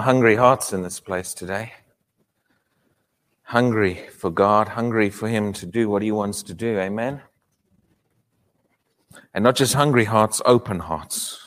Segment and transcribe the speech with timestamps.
[0.00, 1.74] Hungry hearts in this place today.
[3.42, 6.78] Hungry for God, hungry for Him to do what He wants to do.
[6.78, 7.20] Amen.
[9.34, 11.38] And not just hungry hearts, open hearts.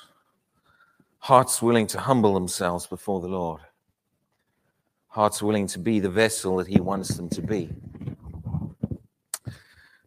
[1.17, 3.61] Hearts willing to humble themselves before the Lord.
[5.07, 7.69] Hearts willing to be the vessel that He wants them to be.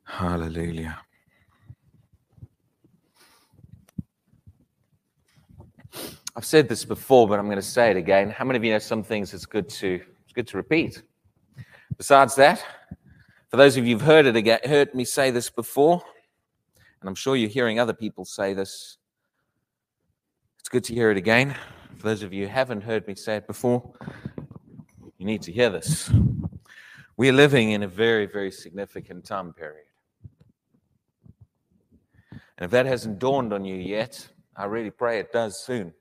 [0.05, 1.01] Hallelujah.
[6.37, 8.29] I've said this before, but I'm going to say it again.
[8.29, 11.03] How many of you know some things it's good to it's good to repeat?
[11.97, 12.63] Besides that,
[13.49, 16.03] for those of you who've heard it again, heard me say this before,
[17.01, 18.99] and I'm sure you're hearing other people say this,
[20.59, 21.57] it's good to hear it again.
[21.97, 23.95] For those of you who haven't heard me say it before,
[25.17, 26.11] you need to hear this.
[27.17, 29.87] We are living in a very, very significant time period.
[32.31, 35.95] And if that hasn't dawned on you yet, I really pray it does soon.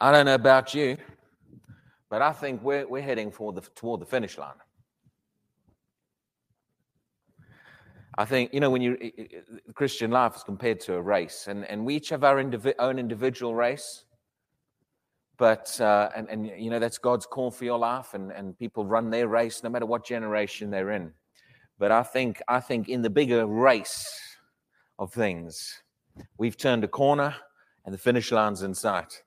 [0.00, 0.96] I don't know about you,
[2.10, 4.54] but I think we're, we're heading for the, toward the finish line.
[8.18, 8.96] I think, you know, when you,
[9.74, 12.98] Christian life is compared to a race, and, and we each have our indivi- own
[12.98, 14.04] individual race.
[15.38, 18.86] But, uh, and, and, you know, that's God's call for your life, and, and people
[18.86, 21.12] run their race no matter what generation they're in.
[21.78, 24.18] But I think, I think in the bigger race
[24.98, 25.82] of things,
[26.38, 27.34] we've turned a corner
[27.84, 29.22] and the finish line's in sight.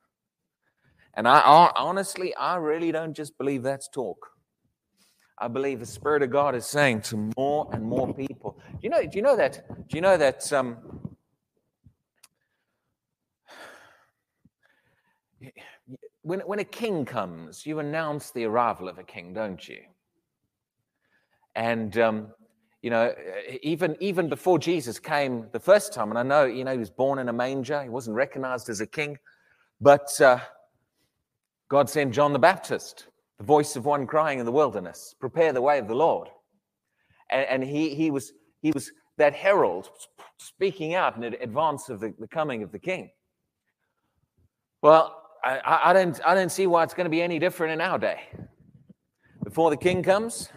[1.19, 4.25] And I, I honestly, I really don't just believe that's talk.
[5.37, 8.57] I believe the Spirit of God is saying to more and more people.
[8.71, 9.01] Do you know?
[9.01, 9.67] Do you know that?
[9.89, 10.53] Do you know that?
[10.53, 10.77] Um,
[16.21, 19.81] when when a king comes, you announce the arrival of a king, don't you?
[21.53, 22.27] And um,
[22.81, 23.13] you know,
[23.61, 26.89] even even before Jesus came the first time, and I know you know he was
[26.89, 29.17] born in a manger, he wasn't recognized as a king,
[29.81, 30.39] but uh,
[31.69, 35.61] God sent John the Baptist, the voice of one crying in the wilderness, prepare the
[35.61, 36.27] way of the Lord.
[37.29, 39.89] And, and he, he, was, he was that herald
[40.39, 43.11] speaking out in advance of the, the coming of the king.
[44.81, 47.81] Well, I, I, don't, I don't see why it's going to be any different in
[47.81, 48.21] our day.
[49.43, 50.49] Before the king comes,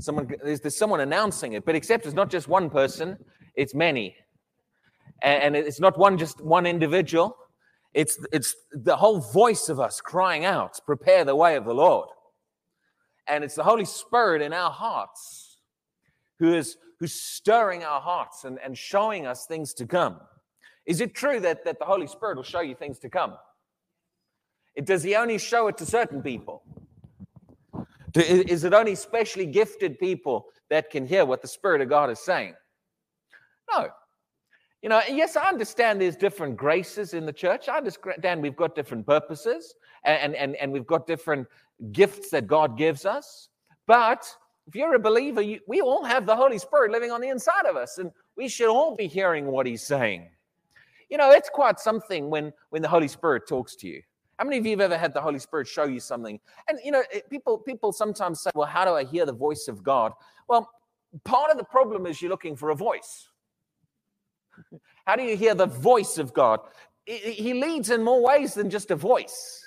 [0.00, 3.16] someone, there's, there's someone announcing it, but except it's not just one person,
[3.54, 4.16] it's many.
[5.22, 7.36] And, and it's not one just one individual,
[7.92, 12.08] it's, it's the whole voice of us crying out, prepare the way of the Lord.
[13.26, 15.58] And it's the Holy Spirit in our hearts
[16.38, 20.20] who is who's stirring our hearts and, and showing us things to come.
[20.86, 23.34] Is it true that, that the Holy Spirit will show you things to come?
[24.74, 26.62] It, does he only show it to certain people?
[28.12, 32.10] Do, is it only specially gifted people that can hear what the Spirit of God
[32.10, 32.54] is saying?
[33.72, 33.88] No.
[34.82, 37.68] You know, yes, I understand there's different graces in the church.
[37.68, 39.74] I understand we've got different purposes
[40.04, 41.46] and, and, and we've got different
[41.92, 43.48] gifts that God gives us.
[43.86, 44.26] But
[44.66, 47.66] if you're a believer, you, we all have the Holy Spirit living on the inside
[47.68, 50.28] of us, and we should all be hearing what He's saying.
[51.08, 54.00] You know, it's quite something when, when the Holy Spirit talks to you.
[54.38, 56.40] How many of you have ever had the Holy Spirit show you something?
[56.68, 59.82] And you know, people people sometimes say, "Well, how do I hear the voice of
[59.82, 60.12] God?"
[60.48, 60.70] Well,
[61.24, 63.28] part of the problem is you're looking for a voice.
[65.10, 66.60] How do you hear the voice of God?
[67.04, 69.60] He leads in more ways than just a voice.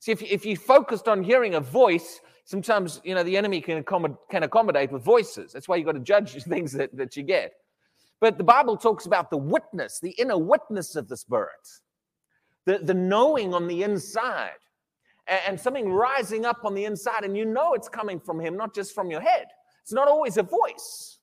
[0.00, 3.78] See, if, if you focused on hearing a voice, sometimes you know the enemy can
[3.78, 5.54] accommodate, can accommodate with voices.
[5.54, 7.54] That's why you've got to judge things that, that you get.
[8.20, 11.66] But the Bible talks about the witness, the inner witness of the Spirit,
[12.66, 14.60] the, the knowing on the inside,
[15.26, 18.54] and, and something rising up on the inside, and you know it's coming from Him,
[18.54, 19.46] not just from your head.
[19.80, 21.20] It's not always a voice.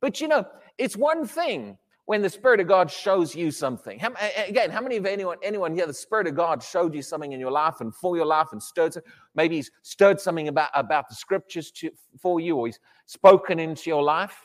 [0.00, 0.46] But you know,
[0.78, 3.98] it's one thing when the Spirit of God shows you something.
[3.98, 4.12] How,
[4.46, 7.40] again, how many of anyone, anyone here, the Spirit of God showed you something in
[7.40, 8.96] your life and for your life and stirred,
[9.34, 11.90] maybe He's stirred something about, about the scriptures to,
[12.20, 14.40] for you or He's spoken into your life?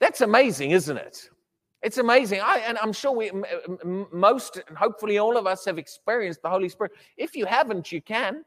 [0.00, 1.28] That's amazing, isn't it?
[1.82, 2.40] It's amazing.
[2.40, 3.30] I, and I'm sure we,
[4.12, 6.92] most, and hopefully all of us have experienced the Holy Spirit.
[7.16, 8.44] If you haven't, you can.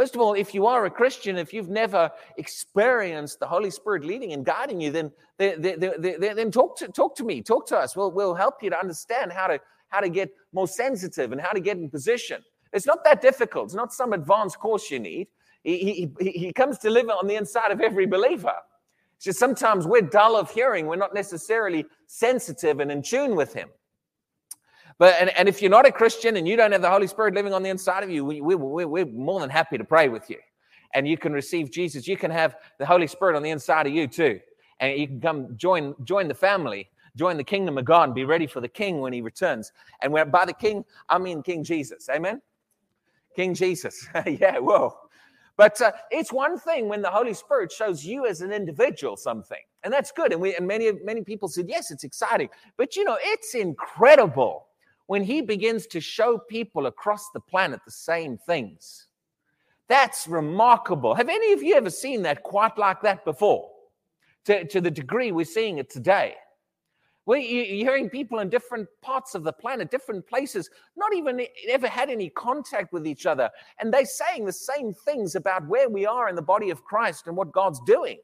[0.00, 4.02] First of all, if you are a Christian, if you've never experienced the Holy Spirit
[4.02, 7.94] leading and guiding you, then, then talk, to, talk to me, talk to us.
[7.94, 9.60] We'll, we'll help you to understand how to,
[9.90, 12.42] how to get more sensitive and how to get in position.
[12.72, 13.66] It's not that difficult.
[13.66, 15.28] It's not some advanced course you need.
[15.64, 18.54] He, he, he comes to live on the inside of every believer.
[19.16, 20.86] It's just sometimes we're dull of hearing.
[20.86, 23.68] We're not necessarily sensitive and in tune with him.
[25.00, 27.32] But and, and if you're not a Christian and you don't have the Holy Spirit
[27.32, 30.10] living on the inside of you, we, we, we, we're more than happy to pray
[30.10, 30.36] with you.
[30.92, 32.06] And you can receive Jesus.
[32.06, 34.38] You can have the Holy Spirit on the inside of you too.
[34.78, 36.90] And you can come join join the family.
[37.16, 39.72] join the kingdom of God and be ready for the king when he returns.
[40.02, 42.10] And by the king, I mean King Jesus.
[42.10, 42.42] Amen?
[43.34, 44.06] King Jesus.
[44.26, 44.94] yeah, whoa.
[45.56, 49.62] But uh, it's one thing when the Holy Spirit shows you as an individual something,
[49.82, 50.32] and that's good.
[50.32, 52.50] And we and many many people said yes, it's exciting.
[52.76, 54.66] But you know, it's incredible
[55.10, 59.08] when He begins to show people across the planet the same things.
[59.88, 61.16] That's remarkable.
[61.16, 63.72] Have any of you ever seen that quite like that before?
[64.44, 66.36] To, to the degree we're seeing it today.
[67.26, 71.88] Well, you're hearing people in different parts of the planet, different places, not even ever
[71.88, 73.50] had any contact with each other.
[73.80, 77.26] And they're saying the same things about where we are in the body of Christ
[77.26, 78.18] and what God's doing.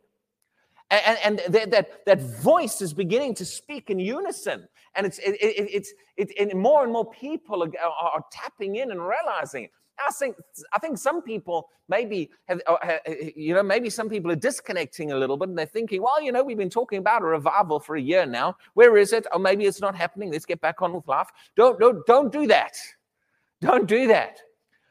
[0.93, 4.69] And, and that, that, that voice is beginning to speak in unison.
[4.97, 7.71] And it's, it, it, it's, it, and more and more people are,
[8.01, 9.71] are tapping in and realizing it.
[9.99, 10.37] I think
[10.73, 12.99] I think some people maybe have, uh,
[13.35, 16.33] you know, maybe some people are disconnecting a little bit and they're thinking, well, you
[16.33, 18.57] know, we've been talking about a revival for a year now.
[18.75, 19.27] Where is it?
[19.33, 20.31] Or maybe it's not happening.
[20.31, 21.29] Let's get back on with life.
[21.57, 22.77] Don't don't don't do that.
[23.61, 24.39] Don't do that.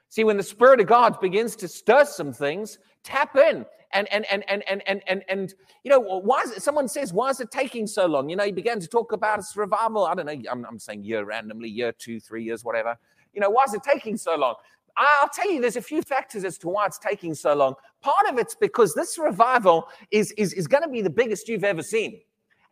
[0.09, 3.65] See, when the Spirit of God begins to stir some things, tap in.
[3.95, 5.53] And and and and and and and, and
[5.83, 8.29] you know why is it, someone says why is it taking so long?
[8.29, 10.05] You know, he began to talk about revival.
[10.05, 10.51] I don't know.
[10.51, 12.97] I'm, I'm saying year randomly, year two, three years, whatever.
[13.33, 14.55] You know, why is it taking so long?
[14.97, 17.75] I'll tell you, there's a few factors as to why it's taking so long.
[18.01, 21.65] Part of it's because this revival is, is, is going to be the biggest you've
[21.65, 22.21] ever seen.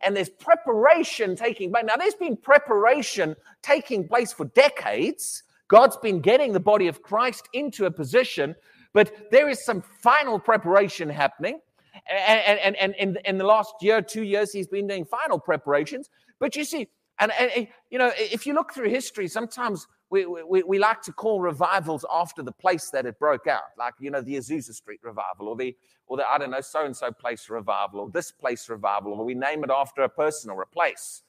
[0.04, 1.84] And there's preparation taking place.
[1.86, 5.42] Now, there's been preparation taking place for decades.
[5.68, 8.54] God's been getting the body of Christ into a position,
[8.94, 11.60] but there is some final preparation happening.
[12.10, 16.08] And, and, and, and in the last year, two years, he's been doing final preparations.
[16.40, 16.88] But you see,
[17.18, 21.12] and, and you know, if you look through history, sometimes we, we, we like to
[21.12, 25.00] call revivals after the place that it broke out, like, you know, the Azusa Street
[25.02, 25.76] revival or the,
[26.06, 29.24] or the I don't know, so and so place revival or this place revival, or
[29.24, 31.22] we name it after a person or a place.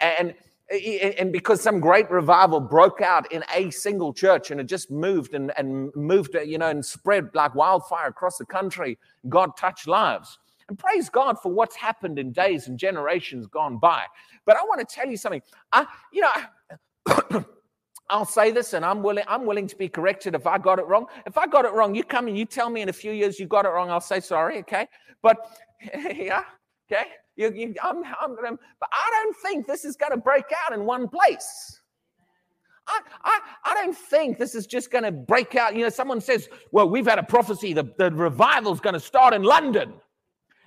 [0.00, 0.34] And,
[0.70, 5.34] and because some great revival broke out in a single church and it just moved
[5.34, 8.98] and, and moved, you know, and spread like wildfire across the country,
[9.28, 10.38] God touched lives.
[10.68, 14.04] And praise God for what's happened in days and generations gone by.
[14.44, 15.40] But I want to tell you something.
[15.72, 17.44] I, you know,
[18.10, 20.86] I'll say this and I'm willing, I'm willing to be corrected if I got it
[20.86, 21.06] wrong.
[21.26, 23.40] If I got it wrong, you come and you tell me in a few years
[23.40, 24.86] you got it wrong, I'll say sorry, okay?
[25.22, 25.50] But
[26.14, 26.42] yeah,
[26.92, 27.06] okay?
[27.38, 30.84] You, you, I'm, I'm, but I don't think this is going to break out in
[30.84, 31.80] one place.
[32.88, 35.76] I, I, I don't think this is just going to break out.
[35.76, 39.34] You know, someone says, well, we've had a prophecy, the, the revival's going to start
[39.34, 39.92] in London.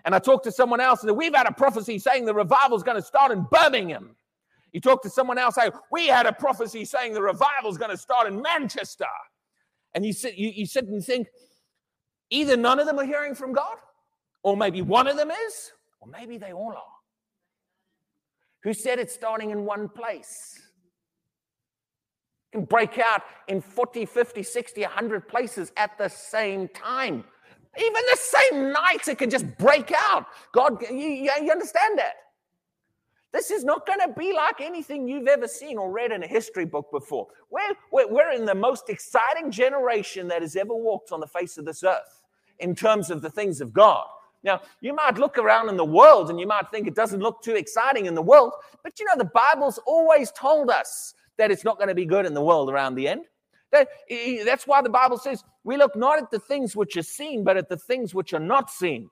[0.05, 2.97] And I talked to someone else, and we've had a prophecy saying the revival's going
[2.97, 4.15] to start in Birmingham.
[4.71, 7.91] You talk to someone else, say, we had a prophecy saying the revival is going
[7.91, 9.05] to start in Manchester.
[9.93, 11.27] And you sit, you, you sit and think,
[12.29, 13.75] either none of them are hearing from God,
[14.41, 16.97] or maybe one of them is, or maybe they all are.
[18.63, 20.59] Who said it's starting in one place?
[22.51, 27.23] It can break out in 40, 50, 60, 100 places at the same time.
[27.77, 30.25] Even the same night, it can just break out.
[30.51, 32.15] God, you, you understand that?
[33.31, 36.27] This is not going to be like anything you've ever seen or read in a
[36.27, 37.27] history book before.
[37.49, 41.57] We're, we're, we're in the most exciting generation that has ever walked on the face
[41.57, 42.23] of this earth
[42.59, 44.05] in terms of the things of God.
[44.43, 47.43] Now, you might look around in the world and you might think it doesn't look
[47.43, 48.53] too exciting in the world,
[48.83, 52.25] but you know, the Bible's always told us that it's not going to be good
[52.25, 53.25] in the world around the end.
[53.71, 53.87] That,
[54.43, 57.55] that's why the Bible says we look not at the things which are seen, but
[57.55, 59.09] at the things which are not seen.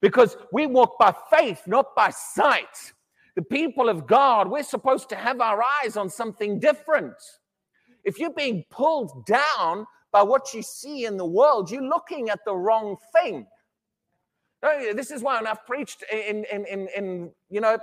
[0.00, 2.92] Because we walk by faith, not by sight
[3.36, 7.14] the people of God, we're supposed to have our eyes on something different.
[8.02, 12.40] If you're being pulled down by what you see in the world, you're looking at
[12.46, 13.46] the wrong thing.
[14.94, 17.78] This is why, and I've preached in, in, in, in you know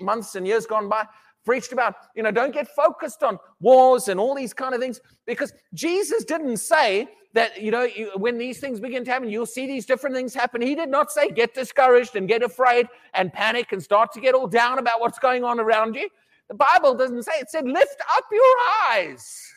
[0.00, 1.06] months and years gone by,
[1.44, 5.00] preached about you know don't get focused on wars and all these kind of things
[5.26, 9.46] because Jesus didn't say that, you know, you, when these things begin to happen, you'll
[9.46, 10.60] see these different things happen.
[10.60, 14.34] He did not say get discouraged and get afraid and panic and start to get
[14.34, 16.08] all down about what's going on around you.
[16.48, 18.56] The Bible doesn't say it said lift up your
[18.88, 19.52] eyes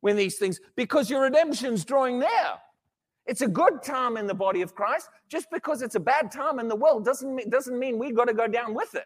[0.00, 2.28] when these things, because your redemption's drawing near.
[3.26, 5.08] It's a good time in the body of Christ.
[5.28, 8.34] Just because it's a bad time in the world doesn't, doesn't mean we've got to
[8.34, 9.04] go down with it.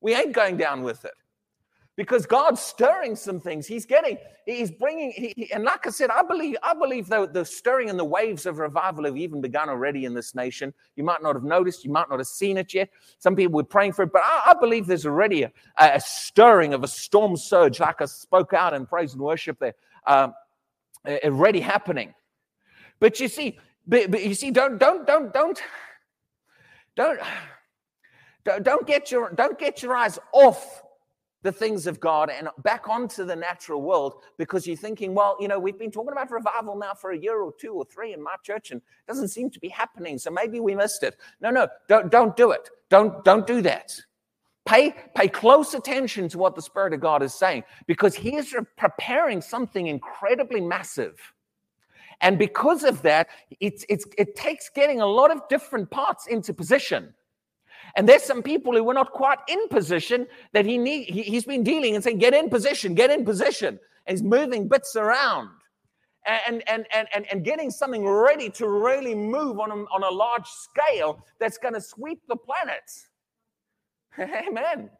[0.00, 1.12] We ain't going down with it
[2.00, 3.66] because God's stirring some things.
[3.66, 7.44] He's getting, he's bringing, he, and like I said, I believe, I believe the, the
[7.44, 10.72] stirring and the waves of revival have even begun already in this nation.
[10.96, 12.88] You might not have noticed, you might not have seen it yet.
[13.18, 16.72] Some people were praying for it, but I, I believe there's already a, a, stirring
[16.72, 19.74] of a storm surge, like I spoke out in praise and worship there,
[20.06, 20.32] um,
[21.06, 22.14] already happening.
[23.00, 25.60] But you see, but, but you see, don't, don't, don't, don't,
[26.96, 27.20] don't
[28.62, 30.82] Don't get your, don't get your eyes off
[31.42, 35.48] the things of God and back onto the natural world because you're thinking, well, you
[35.48, 38.22] know, we've been talking about revival now for a year or two or three in
[38.22, 40.18] my church and it doesn't seem to be happening.
[40.18, 41.16] So maybe we missed it.
[41.40, 42.68] No, no, don't, don't do it.
[42.88, 43.94] Don't, don't do that.
[44.66, 48.54] Pay, pay close attention to what the Spirit of God is saying because He is
[48.76, 51.18] preparing something incredibly massive.
[52.20, 53.28] And because of that,
[53.60, 57.14] it's, it takes getting a lot of different parts into position.
[57.96, 61.44] And there's some people who were not quite in position that he need, he, he's
[61.44, 63.80] been dealing and saying, get in position, get in position.
[64.06, 65.50] And he's moving bits around
[66.26, 70.10] and, and, and, and, and getting something ready to really move on a, on a
[70.10, 72.82] large scale that's going to sweep the planet.
[74.48, 74.90] Amen.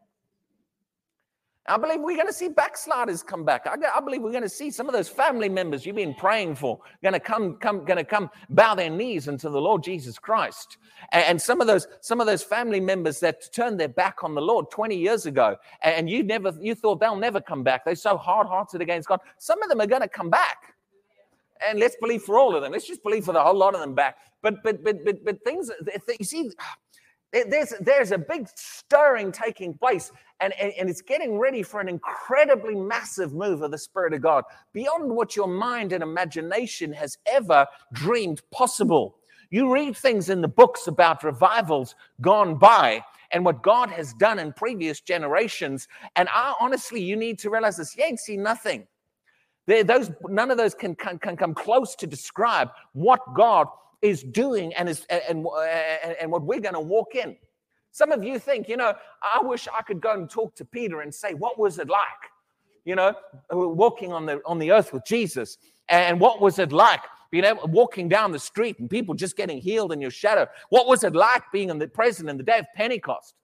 [1.71, 3.67] I believe we're going to see backsliders come back.
[3.67, 6.57] I, I believe we're going to see some of those family members you've been praying
[6.57, 10.19] for going to come, come, going to come bow their knees unto the Lord Jesus
[10.19, 10.79] Christ.
[11.12, 14.35] And, and, some of those, some of those family members that turned their back on
[14.35, 17.85] the Lord 20 years ago, and you never, you thought they'll never come back.
[17.85, 19.21] They're so hard-hearted against God.
[19.39, 20.75] Some of them are going to come back.
[21.67, 22.73] And let's believe for all of them.
[22.73, 24.17] Let's just believe for the whole lot of them back.
[24.43, 25.71] But, but, but, but, but things,
[26.19, 26.50] you see,
[27.33, 31.88] there's, there's a big stirring taking place, and, and, and, it's getting ready for an
[31.88, 37.18] incredibly massive move of the Spirit of God beyond what your mind and imagination has
[37.26, 39.16] ever dreamed possible.
[39.50, 44.38] You read things in the books about revivals gone by and what God has done
[44.38, 48.87] in previous generations, and I, honestly, you need to realize this you ain't seen nothing.
[49.66, 53.68] those, none of those can, can, can come close to describe what God
[54.02, 57.37] is doing and is and, and, and what we're going to walk in.
[57.92, 61.00] Some of you think, you know, I wish I could go and talk to Peter
[61.00, 62.02] and say, what was it like?
[62.85, 63.14] You know,
[63.50, 65.59] walking on the on the earth with Jesus.
[65.88, 67.00] And what was it like
[67.32, 70.47] You know, walking down the street and people just getting healed in your shadow?
[70.70, 73.35] What was it like being in the present in the day of Pentecost?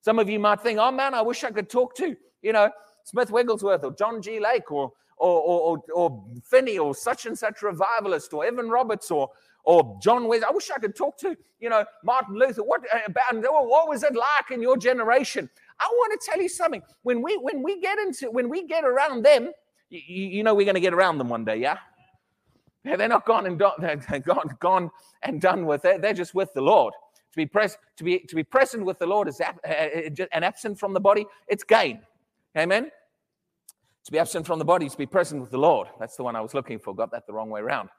[0.00, 2.70] Some of you might think, oh man, I wish I could talk to, you know,
[3.04, 4.40] Smith Wigglesworth or John G.
[4.40, 9.28] Lake or or, or, or Finney or such and such revivalist or Evan Roberts or
[9.64, 10.46] or John Wesley.
[10.48, 12.62] I wish I could talk to, you know, Martin Luther.
[12.62, 15.48] What uh, about what was it like in your generation?
[15.80, 16.82] I want to tell you something.
[17.02, 19.52] When we when we get into when we get around them,
[19.90, 21.78] you, you know we're going to get around them one day, yeah.
[22.84, 24.90] They're not gone and done, they're gone, gone
[25.22, 26.00] and done with it.
[26.00, 26.94] They're just with the Lord.
[27.32, 30.26] To be pres- to be to be present with the Lord is ap- uh, uh
[30.32, 31.26] and absent from the body.
[31.46, 32.00] It's gain.
[32.56, 32.90] Amen.
[34.04, 35.88] To be absent from the body to be present with the Lord.
[36.00, 36.94] That's the one I was looking for.
[36.94, 37.90] Got that the wrong way around.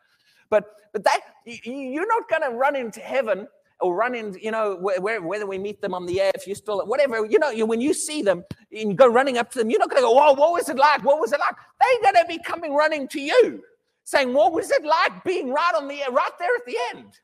[0.50, 3.48] But but that you're not going to run into heaven
[3.82, 6.54] or run in, you know, where, whether we meet them on the air, if you
[6.56, 9.70] still, whatever, you know, you, when you see them and go running up to them,
[9.70, 11.04] you're not going to go, whoa, what was it like?
[11.04, 11.56] What was it like?
[11.80, 13.64] They're going to be coming running to you,
[14.04, 17.20] saying, what was it like being right on the air, right there at the end?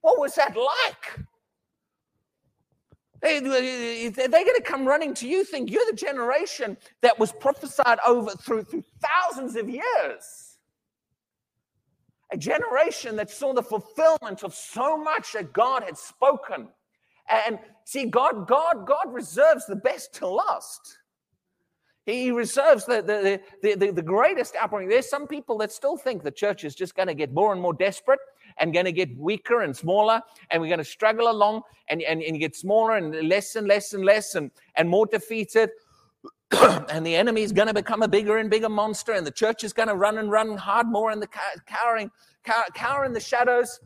[0.00, 1.26] What was that like?
[3.20, 7.98] They, they're going to come running to you, think you're the generation that was prophesied
[8.06, 10.45] over through, through thousands of years
[12.32, 16.68] a generation that saw the fulfillment of so much that God had spoken.
[17.28, 20.98] And see, God, God, God reserves the best to last.
[22.04, 24.88] He reserves the, the, the, the, the greatest outpouring.
[24.88, 27.60] There's some people that still think the church is just going to get more and
[27.60, 28.20] more desperate
[28.58, 32.22] and going to get weaker and smaller, and we're going to struggle along and, and,
[32.22, 35.70] and get smaller and less and less and less and, and more defeated.
[36.90, 39.64] and the enemy is going to become a bigger and bigger monster, and the church
[39.64, 41.28] is going to run and run hard more in the
[41.66, 42.10] cowering,
[42.44, 43.80] cower in the shadows.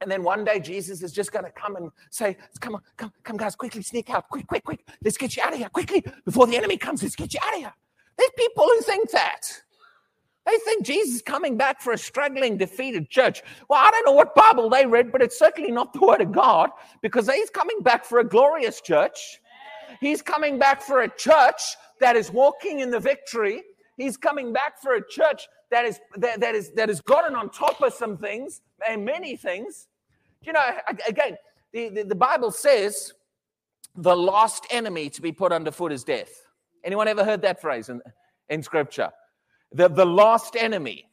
[0.00, 3.12] And then one day Jesus is just going to come and say, "Come on, come,
[3.22, 4.84] come, guys, quickly sneak out, quick, quick, quick!
[5.04, 7.02] Let's get you out of here quickly before the enemy comes.
[7.02, 7.74] Let's get you out of here."
[8.18, 9.40] There's people who think that.
[10.44, 13.42] They think Jesus is coming back for a struggling, defeated church.
[13.68, 16.32] Well, I don't know what Bible they read, but it's certainly not the Word of
[16.32, 16.70] God
[17.00, 19.40] because he's coming back for a glorious church.
[20.00, 21.60] He's coming back for a church
[22.00, 23.62] that is walking in the victory.
[23.96, 27.50] He's coming back for a church that is that, that is that has gotten on
[27.50, 29.88] top of some things and many things.
[30.42, 30.60] You know,
[31.08, 31.36] again,
[31.72, 33.12] the, the, the Bible says
[33.94, 36.30] the last enemy to be put underfoot is death.
[36.84, 38.00] Anyone ever heard that phrase in,
[38.48, 39.10] in scripture?
[39.72, 41.08] The, the last enemy.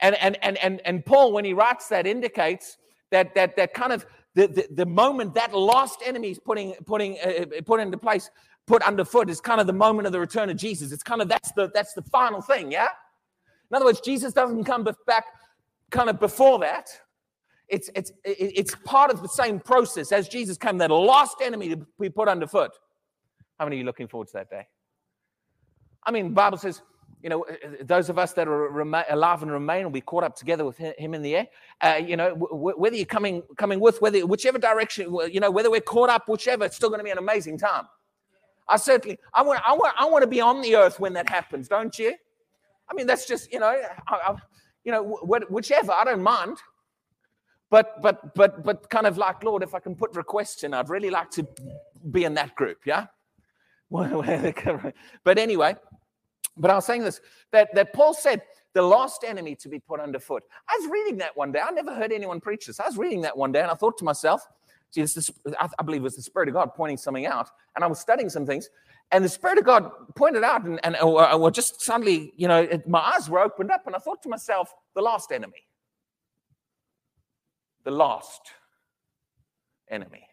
[0.00, 2.78] And, and, and, and, and Paul, when he writes that, indicates
[3.10, 4.04] that, that, that kind of
[4.34, 8.30] the, the, the moment that last enemy is putting, putting, uh, put into place,
[8.66, 10.92] put underfoot is kind of the moment of the return of Jesus.
[10.92, 12.88] It's kind of that's the that's the final thing, yeah.
[13.70, 15.24] In other words, Jesus doesn't come back
[15.90, 16.88] kind of before that.
[17.68, 20.78] It's it's it's part of the same process as Jesus came.
[20.78, 22.72] That last enemy to be put underfoot.
[23.58, 24.66] How many are you looking forward to that day?
[26.04, 26.82] I mean, Bible says
[27.24, 30.36] you know, uh, those of us that are rema- alive and remain be caught up
[30.36, 31.46] together with him in the air.
[31.80, 35.70] Uh, you know, w- whether you're coming coming with, whether whichever direction, you know, whether
[35.70, 37.84] we're caught up, whichever, it's still going to be an amazing time.
[38.68, 41.28] I certainly, I want, I want, I want to be on the earth when that
[41.28, 42.14] happens, don't you?
[42.90, 44.36] I mean, that's just, you know, I, I,
[44.84, 46.58] you know, wh- whichever, I don't mind.
[47.70, 50.90] But, but, but, but kind of like, Lord, if I can put requests in, I'd
[50.90, 51.46] really like to
[52.10, 53.06] be in that group, yeah?
[55.24, 55.76] but anyway,
[56.56, 57.20] but I was saying this
[57.52, 58.42] that, that Paul said
[58.72, 60.42] the last enemy to be put underfoot.
[60.68, 61.60] I was reading that one day.
[61.60, 62.80] I never heard anyone preach this.
[62.80, 64.46] I was reading that one day and I thought to myself,
[64.94, 67.50] See, this is, I believe it was the Spirit of God pointing something out.
[67.74, 68.70] And I was studying some things,
[69.10, 72.86] and the Spirit of God pointed out, and, and or, just suddenly, you know, it,
[72.88, 75.66] my eyes were opened up, and I thought to myself, the last enemy.
[77.82, 78.40] The last
[79.90, 80.28] enemy.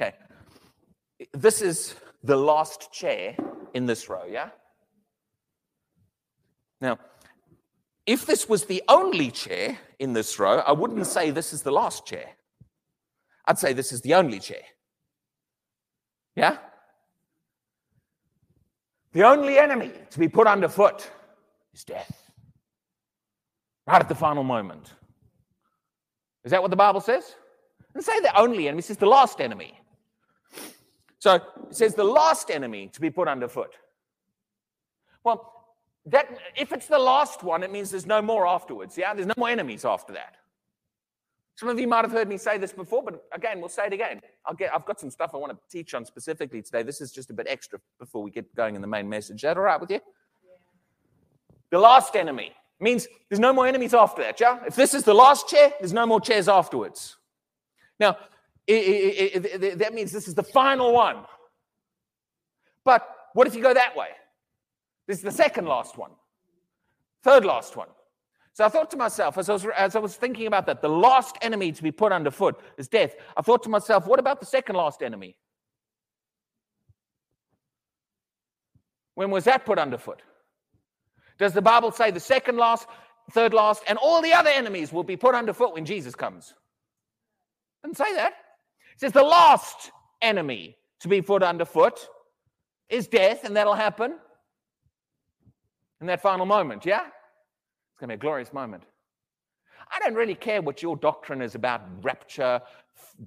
[0.00, 0.14] Okay.
[1.32, 3.36] This is the last chair
[3.74, 4.48] in this row, yeah?
[6.84, 6.98] Now,
[8.04, 11.70] if this was the only chair in this row, I wouldn't say this is the
[11.70, 12.28] last chair.
[13.46, 14.60] I'd say this is the only chair.
[16.36, 16.58] Yeah?
[19.12, 21.10] The only enemy to be put underfoot
[21.72, 22.30] is death.
[23.86, 24.92] Right at the final moment.
[26.44, 27.34] Is that what the Bible says?
[27.94, 29.80] And say the only enemy, says the last enemy.
[31.18, 33.74] So it says the last enemy to be put underfoot.
[35.24, 35.54] Well,
[36.06, 38.96] that if it's the last one, it means there's no more afterwards.
[38.98, 40.36] Yeah, there's no more enemies after that.
[41.56, 43.92] Some of you might have heard me say this before, but again, we'll say it
[43.92, 44.20] again.
[44.44, 46.82] I'll get, I've got some stuff I want to teach on specifically today.
[46.82, 49.36] This is just a bit extra before we get going in the main message.
[49.36, 50.00] Is that all right with you?
[51.70, 54.58] The last enemy means there's no more enemies after that, yeah?
[54.66, 57.16] If this is the last chair, there's no more chairs afterwards.
[58.00, 58.16] Now,
[58.66, 61.18] it, it, it, that means this is the final one.
[62.84, 64.08] But what if you go that way?
[65.06, 66.12] This is the second last one,
[67.22, 67.88] third last one.
[68.54, 70.88] So I thought to myself, as I, was, as I was thinking about that, the
[70.88, 73.14] last enemy to be put underfoot is death.
[73.36, 75.36] I thought to myself, what about the second last enemy?
[79.16, 80.22] When was that put underfoot?
[81.38, 82.86] Does the Bible say the second last,
[83.32, 86.54] third last, and all the other enemies will be put underfoot when Jesus comes?
[87.82, 88.34] Doesn't say that.
[88.94, 89.90] It says the last
[90.22, 92.08] enemy to be put underfoot
[92.88, 94.14] is death, and that'll happen
[96.00, 97.06] in that final moment, yeah?
[97.06, 98.84] It's going to be a glorious moment.
[99.92, 102.60] I don't really care what your doctrine is about rapture,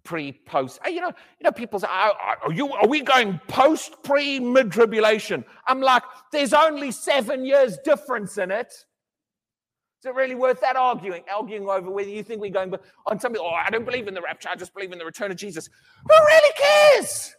[0.04, 0.80] pre, post.
[0.86, 2.74] You know, you know, people say, "Are you?
[2.74, 8.52] Are we going post, pre, mid tribulation?" I'm like, there's only seven years difference in
[8.52, 8.68] it.
[8.68, 12.74] Is it really worth that arguing, arguing over whether you think we're going
[13.08, 13.42] on something?
[13.44, 14.50] Oh, I don't believe in the rapture.
[14.50, 15.70] I just believe in the return of Jesus.
[16.08, 17.36] Who really cares?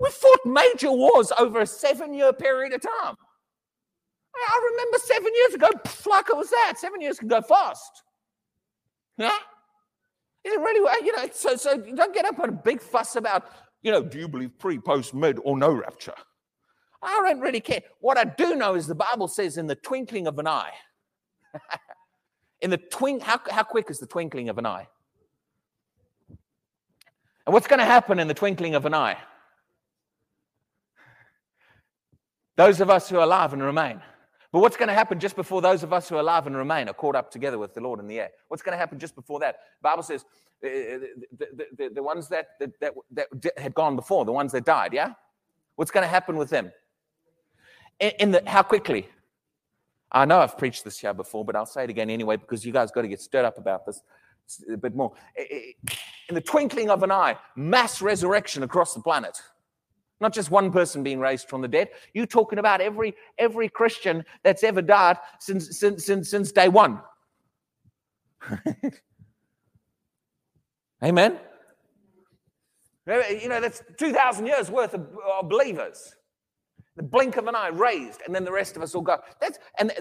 [0.00, 3.14] We fought major wars over a seven-year period of time.
[4.34, 6.74] I remember seven years ago, it was that.
[6.78, 8.02] Seven years can go fast.
[9.18, 9.30] Yeah?
[10.44, 13.44] Is it really, you know, so, so don't get up on a big fuss about,
[13.82, 16.14] you know, do you believe pre, post, mid, or no rapture?
[17.02, 17.82] I don't really care.
[18.00, 20.72] What I do know is the Bible says in the twinkling of an eye.
[22.60, 24.88] in the twink, how, how quick is the twinkling of an eye?
[27.44, 29.18] And what's going to happen in the twinkling of an eye?
[32.56, 34.00] Those of us who are alive and remain
[34.52, 36.88] but what's going to happen just before those of us who are alive and remain
[36.88, 38.30] are caught up together with the Lord in the air?
[38.48, 39.56] What's going to happen just before that?
[39.80, 40.26] The Bible says
[40.62, 44.52] uh, the, the, the, the ones that, that, that, that, had gone before, the ones
[44.52, 45.14] that died, yeah?
[45.76, 46.70] What's going to happen with them?
[47.98, 49.08] In, in the, how quickly?
[50.12, 52.72] I know I've preached this here before, but I'll say it again anyway because you
[52.72, 54.02] guys got to get stirred up about this
[54.70, 55.12] a bit more.
[56.28, 59.40] In the twinkling of an eye, mass resurrection across the planet.
[60.20, 61.88] Not just one person being raised from the dead.
[62.14, 67.00] You're talking about every every Christian that's ever died since since since, since day one.
[71.02, 71.38] Amen.
[73.06, 75.08] You know, that's 2,000 years worth of,
[75.40, 76.14] of, believers.
[76.94, 79.18] The blink of an eye raised, and then the rest of us all go.
[79.40, 79.92] That's, and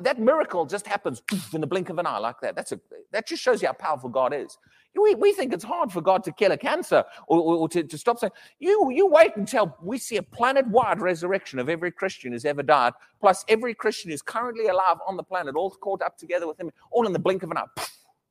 [0.00, 1.22] that miracle just happens
[1.52, 2.54] in the blink of an eye like that.
[2.54, 2.80] That's a,
[3.12, 4.56] that just shows you how powerful God is.
[5.00, 7.82] We, we think it's hard for God to kill a cancer or, or, or to,
[7.82, 11.90] to stop saying, you, you wait until we see a planet wide resurrection of every
[11.90, 16.02] Christian who's ever died, plus every Christian who's currently alive on the planet, all caught
[16.02, 17.64] up together with him, all in the blink of an eye,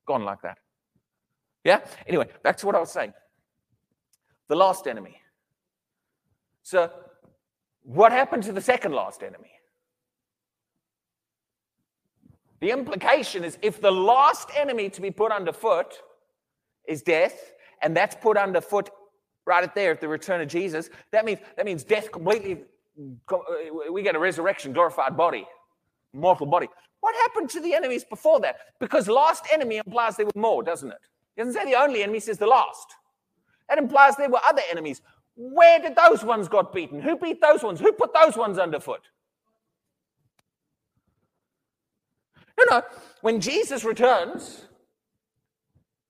[0.06, 0.58] gone like that.
[1.64, 1.82] Yeah?
[2.08, 3.14] Anyway, back to what I was saying.
[4.48, 5.20] The last enemy.
[6.64, 6.92] So,
[7.84, 9.52] what happened to the second last enemy?
[12.62, 15.96] The implication is if the last enemy to be put underfoot
[16.88, 18.90] is death, and that's put underfoot
[19.46, 20.90] right there at the return of Jesus.
[21.12, 22.64] That means that means death completely
[23.32, 23.36] uh,
[23.92, 25.48] we get a resurrection, glorified body,
[26.14, 26.68] mortal body.
[27.00, 28.58] What happened to the enemies before that?
[28.80, 31.00] Because last enemy implies there were more, doesn't it?
[31.36, 32.96] It doesn't say the only enemy, says the last.
[33.68, 35.02] That implies there were other enemies.
[35.36, 37.02] Where did those ones got beaten?
[37.02, 37.80] Who beat those ones?
[37.80, 39.02] Who put those ones underfoot?
[42.58, 42.84] No, no.
[43.22, 44.66] When Jesus returns,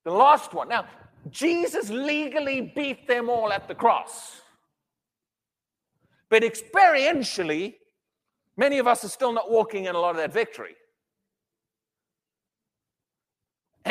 [0.04, 0.68] the last one.
[0.68, 0.86] Now,
[1.30, 4.42] Jesus legally beat them all at the cross.
[6.28, 7.74] But experientially,
[8.56, 10.74] many of us are still not walking in a lot of that victory.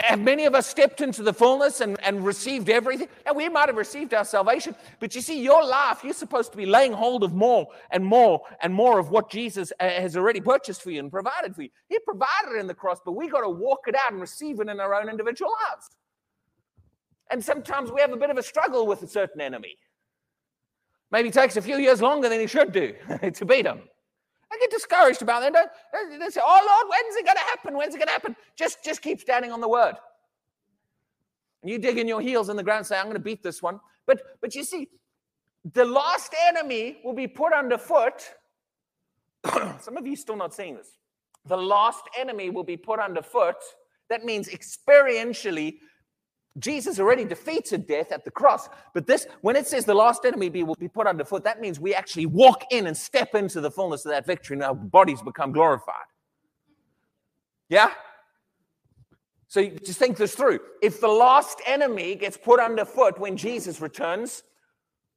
[0.10, 3.08] And many of us stepped into the fullness and, and received everything.
[3.28, 6.58] And we might have received our salvation, but you see, your life, you're supposed to
[6.58, 10.42] be laying hold of more and more and more of what Jesus uh, has already
[10.42, 11.70] purchased for you and provided for you.
[11.90, 14.60] He provided it in the cross, but we got to walk it out and receive
[14.60, 15.90] it in our own individual lives.
[17.34, 19.76] And sometimes we have a bit of a struggle with a certain enemy.
[21.10, 22.94] Maybe takes a few years longer than he should do
[23.34, 23.82] to beat him.
[24.52, 25.52] I get discouraged about that.
[25.52, 27.76] Don't, they say, oh Lord, when's it going to happen?
[27.76, 28.36] When's it going to happen?
[28.56, 29.96] Just, just keep standing on the word.
[31.64, 33.42] And you dig in your heels in the ground and say, I'm going to beat
[33.42, 33.80] this one.
[34.06, 34.90] But, but you see,
[35.74, 38.30] the last enemy will be put underfoot.
[39.82, 41.00] Some of you still not seeing this.
[41.48, 43.56] The last enemy will be put underfoot.
[44.12, 45.78] That means experientially,
[46.60, 48.70] Jesus already defeated death at the cross.
[48.94, 51.80] But this, when it says the last enemy be, will be put underfoot, that means
[51.80, 55.22] we actually walk in and step into the fullness of that victory and our bodies
[55.22, 55.96] become glorified.
[57.70, 57.92] Yeah?
[59.48, 60.60] So just think this through.
[60.82, 64.44] If the last enemy gets put underfoot when Jesus returns,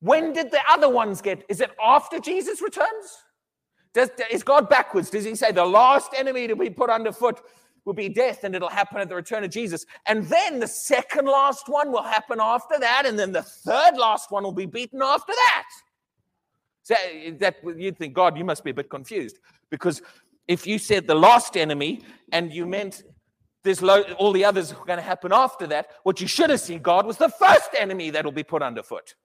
[0.01, 1.45] when did the other ones get?
[1.49, 3.25] Is it after Jesus returns?
[3.93, 5.09] Does, is God backwards?
[5.09, 7.41] Does he say the last enemy to be put underfoot
[7.87, 9.87] will be death, and it'll happen at the return of Jesus.
[10.05, 14.31] And then the second last one will happen after that, and then the third last
[14.31, 15.65] one will be beaten after that.
[16.83, 16.95] So
[17.39, 19.39] that you'd think, God, you must be a bit confused
[19.71, 20.03] because
[20.47, 23.03] if you said the last enemy and you meant
[23.65, 26.61] there's lo- all the others are going to happen after that, what you should have
[26.61, 29.17] seen, God, was the first enemy that'll be put underfoot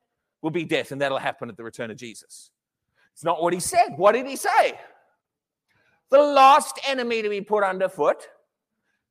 [0.41, 2.49] will be death, and that'll happen at the return of Jesus.
[3.13, 3.89] It's not what he said.
[3.95, 4.79] What did he say?
[6.09, 8.27] The last enemy to be put underfoot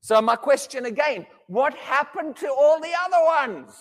[0.00, 3.74] so, my question again what happened to all the other ones?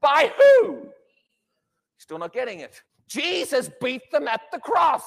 [0.00, 0.88] By who?
[1.98, 2.82] Still not getting it.
[3.06, 5.04] Jesus beat them at the cross.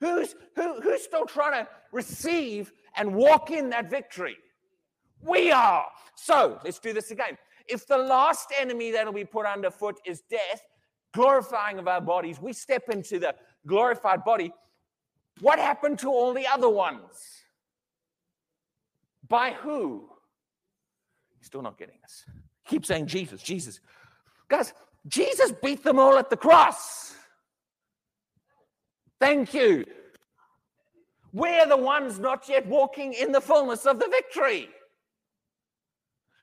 [0.00, 4.36] Who's, who, who's still trying to receive and walk in that victory?
[5.22, 5.86] We are.
[6.16, 7.38] So let's do this again.
[7.66, 10.62] If the last enemy that'll be put underfoot is death,
[11.14, 13.34] glorifying of our bodies, we step into the
[13.66, 14.52] glorified body.
[15.40, 17.00] What happened to all the other ones?
[19.28, 20.08] By who?
[21.40, 22.24] Still not getting this.
[22.66, 23.80] Keep saying Jesus, Jesus.
[24.48, 24.72] Guys,
[25.06, 27.14] Jesus beat them all at the cross.
[29.20, 29.84] Thank you.
[31.32, 34.68] We're the ones not yet walking in the fullness of the victory.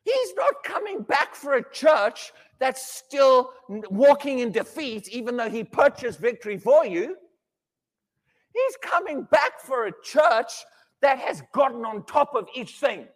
[0.04, 5.64] He's not coming back for a church that's still walking in defeat, even though he
[5.64, 7.18] purchased victory for you.
[8.54, 10.52] He's coming back for a church
[11.02, 13.08] that has gotten on top of each thing.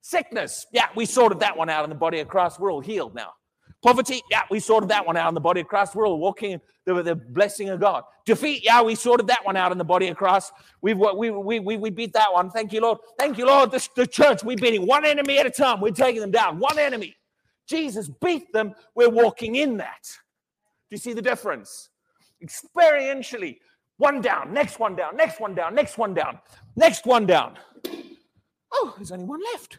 [0.00, 2.60] Sickness, yeah, we sorted that one out in the body of Christ.
[2.60, 3.32] We're all healed now.
[3.82, 5.94] Poverty, yeah, we sorted that one out in the body of Christ.
[5.94, 8.04] We're all walking the, the blessing of God.
[8.24, 10.52] Defeat, yeah, we sorted that one out in the body of Christ.
[10.80, 12.50] We've we we we, we beat that one.
[12.50, 12.98] Thank you, Lord.
[13.18, 13.70] Thank you, Lord.
[13.70, 15.80] The, the church, we're beating one enemy at a time.
[15.80, 16.58] We're taking them down.
[16.58, 17.14] One enemy.
[17.68, 18.74] Jesus beat them.
[18.94, 20.02] We're walking in that.
[20.88, 21.90] Do you see the difference?
[22.42, 23.58] Experientially,
[23.98, 26.38] one down, next one down, next one down, next one down,
[26.76, 27.56] next one down.
[28.72, 29.78] Oh, there's only one left.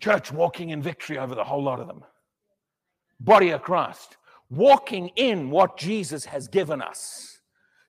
[0.00, 2.04] Church walking in victory over the whole lot of them.
[3.20, 4.16] Body of Christ,
[4.50, 7.38] walking in what Jesus has given us.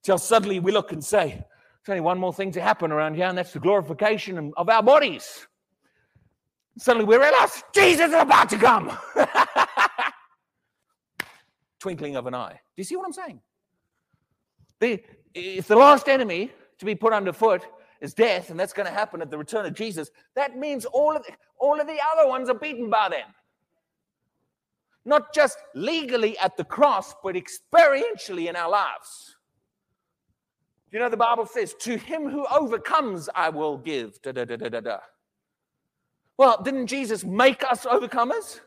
[0.03, 3.25] Till suddenly we look and say, there's only one more thing to happen around here,
[3.25, 5.47] and that's the glorification of our bodies.
[6.77, 8.95] Suddenly we realize Jesus is about to come.
[11.83, 12.53] twinkling of an eye.
[12.53, 13.41] Do you see what I'm saying?
[14.79, 17.61] The, if the last enemy to be put underfoot
[17.99, 21.13] is death, and that's going to happen at the return of Jesus, that means all
[21.13, 23.25] of the, all of the other ones are beaten by then.
[25.03, 29.35] Not just legally at the cross, but experientially in our lives.
[30.89, 34.21] You know, the Bible says, To him who overcomes, I will give.
[34.21, 34.97] Da, da, da, da, da, da.
[36.37, 38.61] Well, didn't Jesus make us overcomers?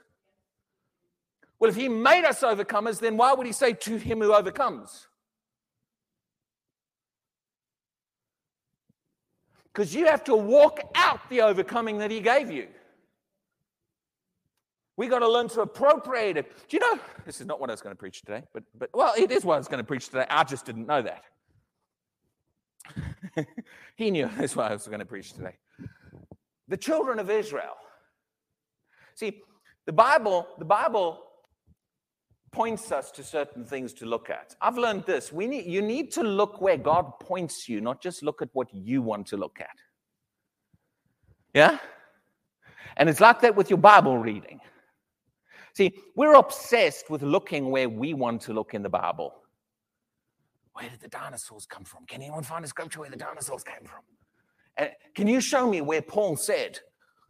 [1.58, 5.06] Well, if he made us overcomers, then why would he say to him who overcomes?
[9.72, 12.68] Because you have to walk out the overcoming that he gave you.
[14.96, 16.50] We got to learn to appropriate it.
[16.68, 16.98] Do you know?
[17.26, 19.44] This is not what I was going to preach today, but, but well, it is
[19.44, 20.24] what I was going to preach today.
[20.30, 21.22] I just didn't know that.
[23.96, 25.56] he knew that's what I was going to preach today.
[26.68, 27.76] The children of Israel.
[29.14, 29.42] See,
[29.84, 31.25] the Bible, the Bible
[32.56, 34.56] points us to certain things to look at.
[34.62, 35.30] I've learned this.
[35.30, 38.68] We need, you need to look where God points you, not just look at what
[38.72, 39.76] you want to look at.
[41.52, 41.78] Yeah?
[42.96, 44.60] And it's like that with your Bible reading.
[45.74, 49.34] See, we're obsessed with looking where we want to look in the Bible.
[50.72, 52.06] Where did the dinosaurs come from?
[52.06, 54.00] Can anyone find a scripture where the dinosaurs came from?
[54.78, 56.78] And can you show me where Paul said,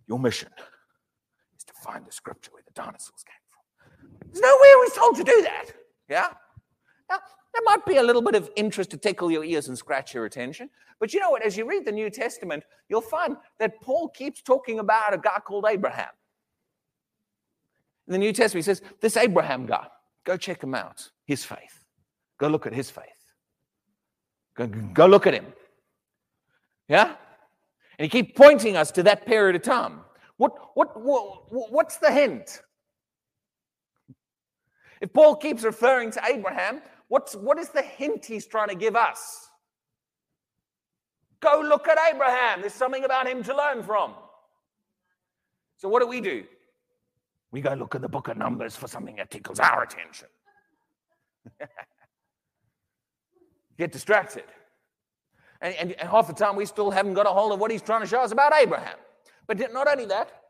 [0.06, 0.50] Your mission
[1.58, 3.45] is to find the scripture where the dinosaurs came
[4.32, 5.66] There's nowhere he's told to do that.
[6.08, 6.28] Yeah?
[7.10, 7.18] Now,
[7.52, 10.24] there might be a little bit of interest to tickle your ears and scratch your
[10.24, 10.68] attention.
[10.98, 11.42] But you know what?
[11.42, 15.38] As you read the New Testament, you'll find that Paul keeps talking about a guy
[15.44, 16.10] called Abraham.
[18.06, 19.86] In the New Testament, he says, This Abraham guy,
[20.24, 21.10] go check him out.
[21.24, 21.84] His faith.
[22.38, 23.04] Go look at his faith.
[24.56, 25.46] Go, go look at him.
[26.88, 27.14] Yeah?
[27.98, 30.00] And he keeps pointing us to that period of time.
[30.36, 32.60] What, what, what, what's the hint?
[35.00, 38.96] If Paul keeps referring to Abraham, what's, what is the hint he's trying to give
[38.96, 39.48] us?
[41.40, 42.60] Go look at Abraham.
[42.60, 44.14] There's something about him to learn from.
[45.76, 46.44] So, what do we do?
[47.52, 50.28] We go look at the book of Numbers for something that tickles our attention.
[53.78, 54.44] Get distracted.
[55.60, 57.82] And, and, and, half the time we still haven't got a hold of what he's
[57.82, 58.96] trying to show us about Abraham.
[59.46, 60.45] But not only that,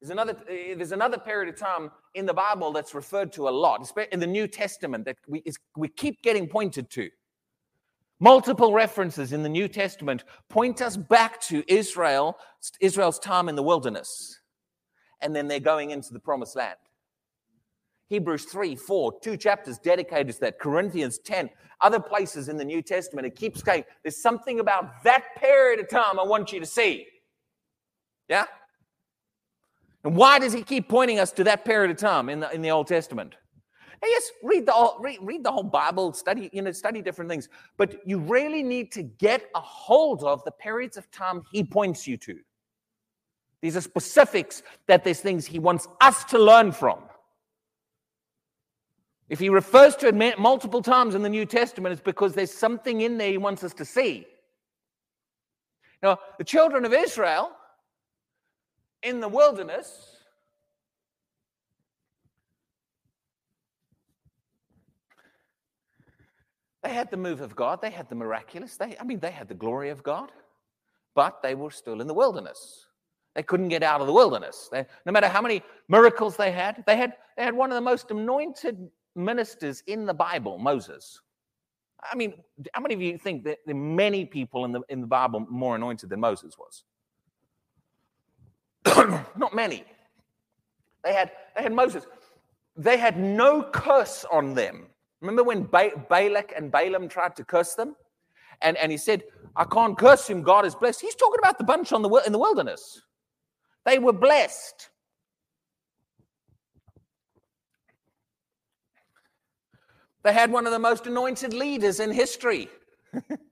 [0.00, 3.50] there's another, eh, there's another period of time in the Bible that's referred to a
[3.50, 7.10] lot, in the New Testament, that we, is, we keep getting pointed to.
[8.18, 12.36] Multiple references in the New Testament point us back to Israel,
[12.80, 14.40] Israel's time in the wilderness
[15.20, 16.76] and then they're going into the promised land.
[18.08, 20.58] Hebrews 3, 4, two chapters dedicated to that.
[20.58, 21.48] Corinthians 10,
[21.80, 23.26] other places in the New Testament.
[23.26, 23.84] It keeps going.
[24.02, 27.06] There's something about that period of time I want you to see.
[28.28, 28.46] Yeah?
[30.04, 32.62] And why does he keep pointing us to that period of time in the, in
[32.62, 33.34] the Old Testament?
[34.02, 37.48] yes, read the, whole, read, read the whole Bible, study, you know, study different things.
[37.76, 42.06] But you really need to get a hold of the periods of time he points
[42.06, 42.38] you to.
[43.60, 47.00] These are specifics that there's things he wants us to learn from.
[49.28, 53.02] If he refers to it multiple times in the New Testament, it's because there's something
[53.02, 54.26] in there he wants us to see.
[56.02, 57.52] Now, the children of Israel
[59.02, 60.16] in the wilderness
[66.82, 69.48] they had the move of God, they had the miraculous, they I mean they had
[69.48, 70.30] the glory of God,
[71.14, 72.86] but they were still in the wilderness.
[73.34, 74.68] They couldn't get out of the wilderness.
[74.72, 77.80] They, no matter how many miracles they had, they had, they had one of the
[77.80, 81.20] most anointed ministers in the Bible, Moses.
[82.10, 82.34] I mean,
[82.72, 85.46] how many of you think that there are many people in the, in the Bible
[85.48, 86.84] more anointed than Moses was?
[89.36, 89.84] Not many.
[91.04, 92.06] They had, they had Moses.
[92.76, 94.86] They had no curse on them.
[95.20, 97.96] Remember when ba- Balak and Balaam tried to curse them?
[98.62, 99.22] And, and he said,
[99.56, 101.00] I can't curse him, God is blessed.
[101.00, 103.02] He's talking about the bunch on the, in the wilderness.
[103.86, 104.90] They were blessed.
[110.22, 112.68] They had one of the most anointed leaders in history.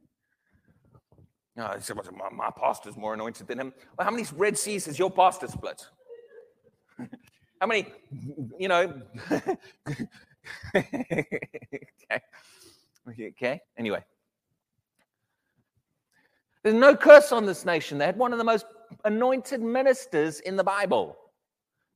[1.59, 3.75] no, he said, my, my pastor's more anointed than him.
[3.99, 5.85] Well, how many Red Seas has your pastor split?
[7.61, 7.89] how many,
[8.61, 9.03] you know?
[10.77, 11.27] okay.
[13.21, 13.61] okay.
[13.77, 14.05] Anyway.
[16.63, 17.99] There's no curse on this nation.
[17.99, 18.67] They had one of the most
[19.05, 21.19] anointed ministers in the Bible.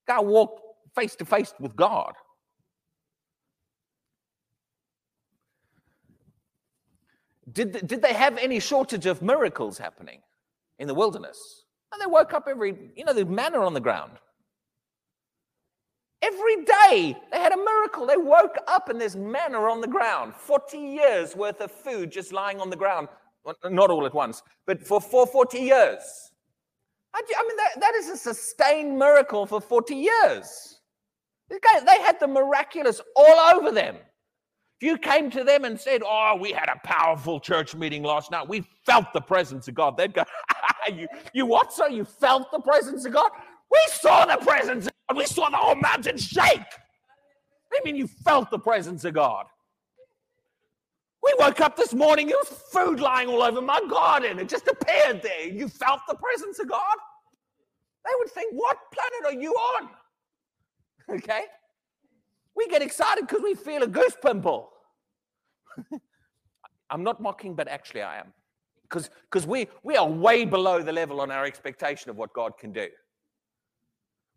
[0.09, 0.61] Guy walked
[0.97, 2.15] face to face with God.
[7.53, 10.21] Did, did they have any shortage of miracles happening
[10.79, 11.65] in the wilderness?
[11.93, 14.13] And they woke up every, you know, the manna on the ground.
[16.23, 18.07] Every day they had a miracle.
[18.07, 20.35] They woke up and there's manna on the ground.
[20.37, 23.09] 40 years worth of food just lying on the ground.
[23.65, 26.01] Not all at once, but for, for 40 years.
[27.15, 30.81] I mean, that, that is a sustained miracle for 40 years.
[31.51, 31.59] They
[32.01, 33.97] had the miraculous all over them.
[34.83, 38.33] If you came to them and said, Oh, we had a powerful church meeting last
[38.33, 40.25] night, we felt the presence of God, they'd go,
[40.93, 43.31] you, you what, So You felt the presence of God?
[43.71, 45.19] We saw the presence of God.
[45.19, 46.59] We saw the whole mountain shake.
[46.59, 49.47] I mean you felt the presence of God?
[51.23, 54.41] We woke up this morning, there was food lying all over my garden.
[54.41, 55.47] It just appeared there.
[55.47, 56.97] You felt the presence of God?
[58.05, 59.91] They would think, What planet are you on?
[61.19, 61.43] Okay?
[62.57, 64.72] We get excited because we feel a goose pimple.
[66.91, 68.33] I'm not mocking, but actually I am.
[68.83, 72.73] Because we, we are way below the level on our expectation of what God can
[72.73, 72.89] do.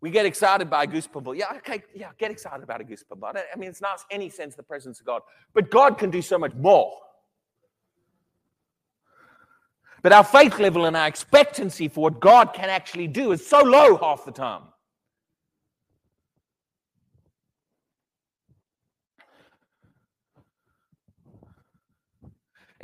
[0.00, 1.34] We get excited by a goose pimple.
[1.34, 3.28] Yeah, okay, yeah, get excited about a goose pimple.
[3.28, 5.22] I mean, it's not any sense the presence of God.
[5.52, 6.92] But God can do so much more.
[10.02, 13.60] But our faith level and our expectancy for what God can actually do is so
[13.60, 14.62] low half the time.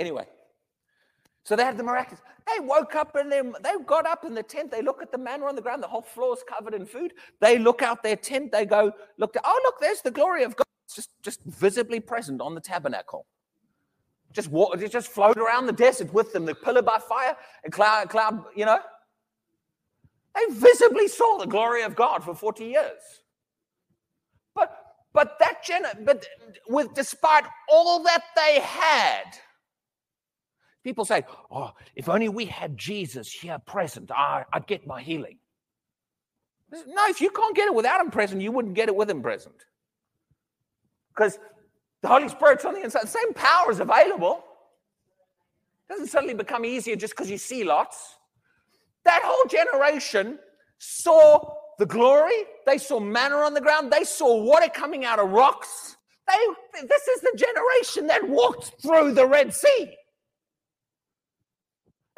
[0.03, 0.27] Anyway,
[1.45, 2.21] so they had the miraculous.
[2.53, 4.73] They woke up and they, they got up in the tent.
[4.73, 5.81] They look at the manna on the ground.
[5.81, 7.13] The whole floor is covered in food.
[7.41, 8.51] They look out their tent.
[8.51, 10.67] They go, look, oh, look, there's the glory of God.
[10.87, 13.27] It's just, just visibly present on the tabernacle.
[14.33, 18.09] Just walk, just float around the desert with them, the pillar by fire and cloud,
[18.09, 18.81] cloud, you know.
[20.35, 23.21] They visibly saw the glory of God for 40 years.
[24.53, 24.77] But
[25.13, 26.27] but that gen- but
[26.67, 29.39] with despite all that they had,
[30.85, 35.39] People say, oh, if only we had Jesus here present, I, would get my healing.
[36.73, 39.23] No, if you can't get it without him present, you wouldn't get it with him
[39.23, 39.55] present.
[41.15, 41.39] Because
[42.01, 43.05] the Holy Spirit's on the inside.
[43.05, 44.43] The same power is available.
[45.89, 48.17] It doesn't suddenly become easier just because you see lots.
[49.05, 50.39] That whole generation
[50.79, 52.45] saw the glory.
[52.67, 53.93] They saw manna on the ground.
[53.93, 55.97] They saw water coming out of rocks.
[56.27, 59.95] They, this is the generation that walked through the Red Sea.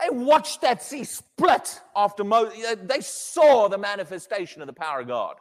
[0.01, 2.77] They watched that sea split after Moses.
[2.83, 5.37] They saw the manifestation of the power of God.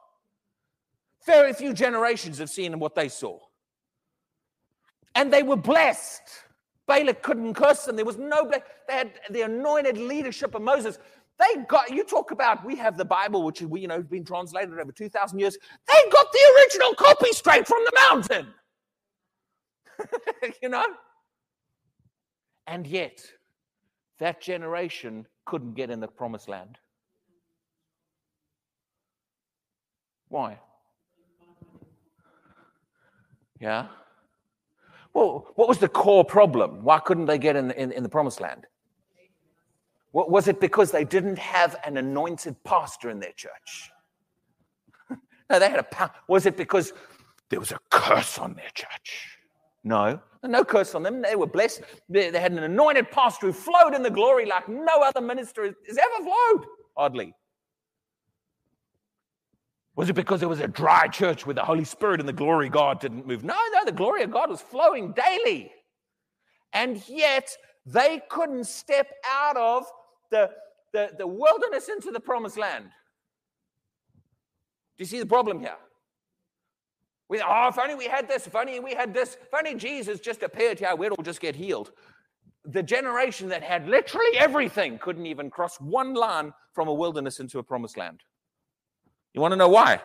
[1.25, 3.39] Very few generations have seen what they saw.
[5.15, 6.21] And they were blessed.
[6.87, 7.95] Balak couldn't curse them.
[7.95, 10.99] There was no, they had the anointed leadership of Moses.
[11.39, 14.77] They got, you talk about, we have the Bible, which you know, has been translated
[14.77, 15.57] over 2,000 years.
[15.87, 18.47] They got the original copy straight from the mountain.
[20.61, 20.85] you know?
[22.67, 23.23] And yet,
[24.19, 26.77] that generation couldn't get in the promised land.
[30.29, 30.59] Why?
[33.59, 33.87] Yeah.
[35.13, 36.83] Well, what was the core problem?
[36.83, 38.65] Why couldn't they get in the, in, in the promised land?
[40.11, 43.91] What, was it because they didn't have an anointed pastor in their church?
[45.49, 46.11] no, they had a.
[46.27, 46.93] Was it because
[47.49, 49.32] there was a curse on their church?
[49.83, 51.21] No, no curse on them.
[51.21, 51.81] They were blessed.
[52.09, 55.63] They, they, had an anointed pastor who flowed in the glory like no other minister
[55.63, 56.65] has ever flowed,
[56.95, 57.33] oddly.
[59.95, 62.67] Was it because there was a dry church where the Holy Spirit and the glory
[62.67, 63.43] of God didn't move?
[63.43, 65.71] No, no, the glory of God was flowing daily.
[66.73, 69.85] And yet they couldn't step out of
[70.31, 70.49] the,
[70.93, 72.85] the, the wilderness into the promised land.
[74.97, 75.77] Do you see the problem here?
[77.33, 80.19] We, oh, if only we had this, if only we had this, if only Jesus
[80.19, 81.91] just appeared here, we'd all just get healed.
[82.63, 87.57] The generation that had literally everything couldn't even cross one line from a wilderness into
[87.57, 88.21] a promised land.
[89.33, 90.03] You want to know why?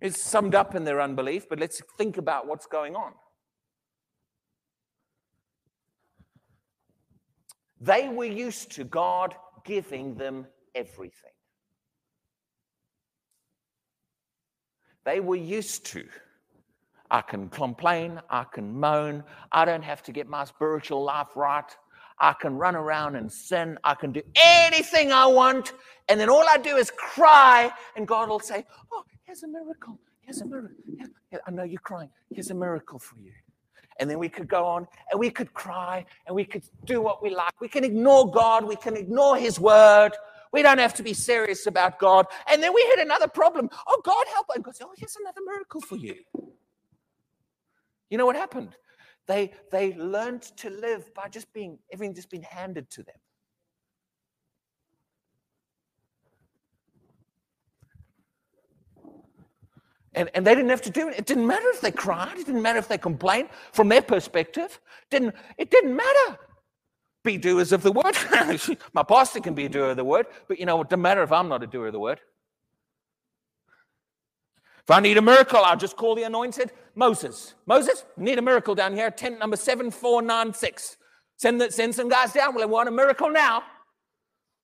[0.00, 3.12] It's summed up in their unbelief, but let's think about what's going on.
[7.82, 9.34] They were used to God
[9.66, 11.31] giving them everything.
[15.04, 16.04] They were used to.
[17.10, 21.64] I can complain, I can moan, I don't have to get my spiritual life right.
[22.18, 25.72] I can run around and sin, I can do anything I want,
[26.08, 29.98] and then all I do is cry, and God will say, Oh, here's a miracle.
[30.22, 30.76] Here's a miracle.
[31.46, 32.10] I know you're crying.
[32.30, 33.32] Here's a miracle for you.
[33.98, 37.22] And then we could go on and we could cry and we could do what
[37.22, 37.60] we like.
[37.60, 40.12] We can ignore God, we can ignore His word,
[40.52, 42.26] we don't have to be serious about God.
[42.50, 43.70] And then we had another problem.
[43.86, 44.50] Oh, God help.
[44.50, 44.56] us.
[44.56, 46.16] And God said, Oh, here's another miracle for you.
[48.10, 48.76] You know what happened?
[49.26, 53.14] They they learned to live by just being everything just being handed to them.
[60.14, 61.18] And, and they didn't have to do it.
[61.18, 62.36] It didn't matter if they cried.
[62.36, 63.48] It didn't matter if they complained.
[63.72, 64.78] From their perspective,
[65.10, 66.38] didn't, it didn't matter
[67.24, 68.16] be doers of the word.
[68.92, 71.22] My pastor can be a doer of the word, but you know, it doesn't matter
[71.22, 72.20] if I'm not a doer of the word.
[74.82, 77.54] If I need a miracle, I'll just call the anointed Moses.
[77.66, 80.96] Moses, need a miracle down here, tent number 7496.
[81.36, 82.54] Send, the, send some guys down.
[82.54, 83.62] Well, I want a miracle now.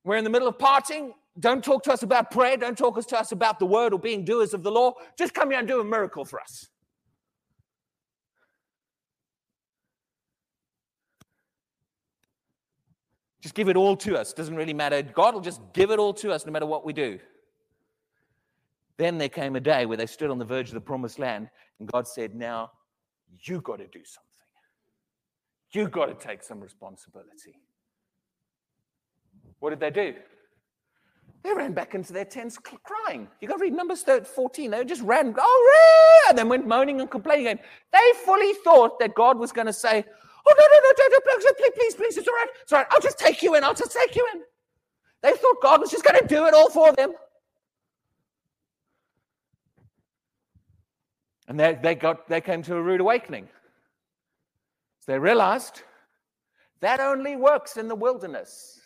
[0.05, 1.15] We're in the middle of parting.
[1.39, 2.57] Don't talk to us about prayer.
[2.57, 4.95] Don't talk to us about the word or being doers of the law.
[5.17, 6.69] Just come here and do a miracle for us.
[13.41, 14.33] Just give it all to us.
[14.33, 15.03] Doesn't really matter.
[15.03, 17.19] God will just give it all to us no matter what we do.
[18.97, 21.49] Then there came a day where they stood on the verge of the promised land,
[21.79, 22.73] and God said, Now
[23.43, 24.25] you got to do something.
[25.71, 27.61] You got to take some responsibility.
[29.61, 30.15] What did they do?
[31.45, 33.29] They ran back into their tents crying.
[33.41, 34.71] You got to read Numbers 14.
[34.71, 37.59] They just ran, oh, and then went moaning and complaining.
[37.93, 40.05] They fully thought that God was going to say,
[40.49, 42.49] Oh, no, no, no, no, no, please, please, please, it's all right.
[42.63, 42.89] It's all right.
[42.91, 43.65] I'll just take you in.
[43.65, 44.43] I'll just take you in.
[45.23, 47.13] They thought God was just going to do it all for them.
[51.49, 53.49] And they, they, got, they came to a rude awakening.
[55.01, 55.83] So they realized
[56.81, 58.81] that only works in the wilderness.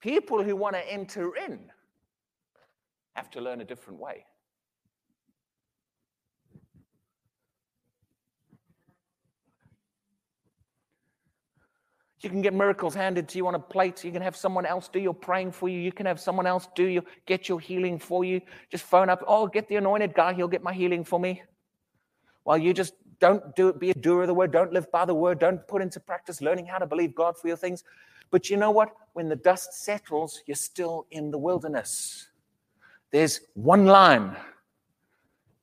[0.00, 1.58] People who want to enter in
[3.14, 4.24] have to learn a different way.
[12.22, 14.04] You can get miracles handed to you on a plate.
[14.04, 15.78] You can have someone else do your praying for you.
[15.80, 18.40] You can have someone else do your get your healing for you.
[18.70, 21.42] Just phone up, oh, get the anointed guy, he'll get my healing for me.
[22.44, 25.04] While you just don't do it, be a doer of the word, don't live by
[25.04, 27.82] the word, don't put into practice learning how to believe God for your things.
[28.30, 28.92] But you know what?
[29.14, 32.28] When the dust settles, you're still in the wilderness.
[33.10, 34.36] There's one line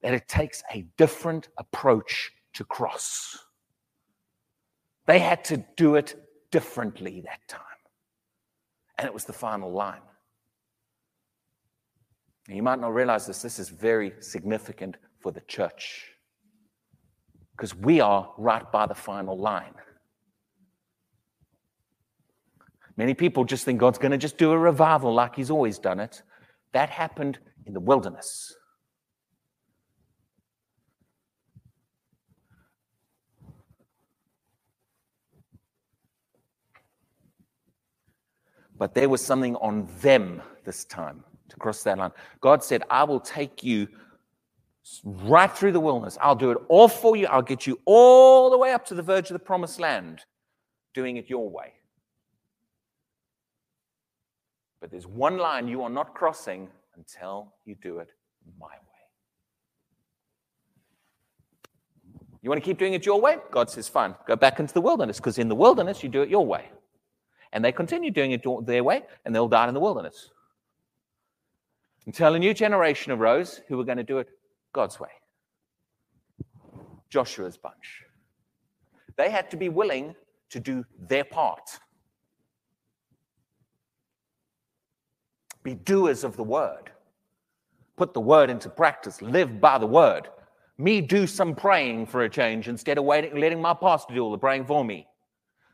[0.01, 3.37] that it takes a different approach to cross.
[5.05, 7.61] They had to do it differently that time.
[8.97, 10.01] And it was the final line.
[12.47, 16.07] You might not realize this, this is very significant for the church
[17.51, 19.73] because we are right by the final line.
[22.97, 25.99] Many people just think God's going to just do a revival like He's always done
[25.99, 26.21] it.
[26.73, 28.55] That happened in the wilderness.
[38.79, 42.11] But there was something on them this time to cross that line.
[42.39, 43.89] God said, I will take you
[45.03, 46.17] right through the wilderness.
[46.21, 47.27] I'll do it all for you.
[47.27, 50.21] I'll get you all the way up to the verge of the promised land,
[50.93, 51.73] doing it your way.
[54.79, 58.13] But there's one line you are not crossing until you do it
[58.57, 58.75] my way.
[62.41, 63.39] You want to keep doing it your way?
[63.51, 66.29] God says, fine, go back into the wilderness, because in the wilderness, you do it
[66.29, 66.69] your way.
[67.51, 70.29] And they continue doing it their way, and they'll die in the wilderness.
[72.05, 74.29] Until a new generation arose who were going to do it
[74.73, 75.09] God's way.
[77.09, 78.03] Joshua's bunch.
[79.17, 80.15] They had to be willing
[80.51, 81.79] to do their part.
[85.63, 86.91] Be doers of the word.
[87.97, 89.21] Put the word into practice.
[89.21, 90.29] Live by the word.
[90.77, 94.31] Me do some praying for a change instead of waiting, letting my pastor do all
[94.31, 95.05] the praying for me.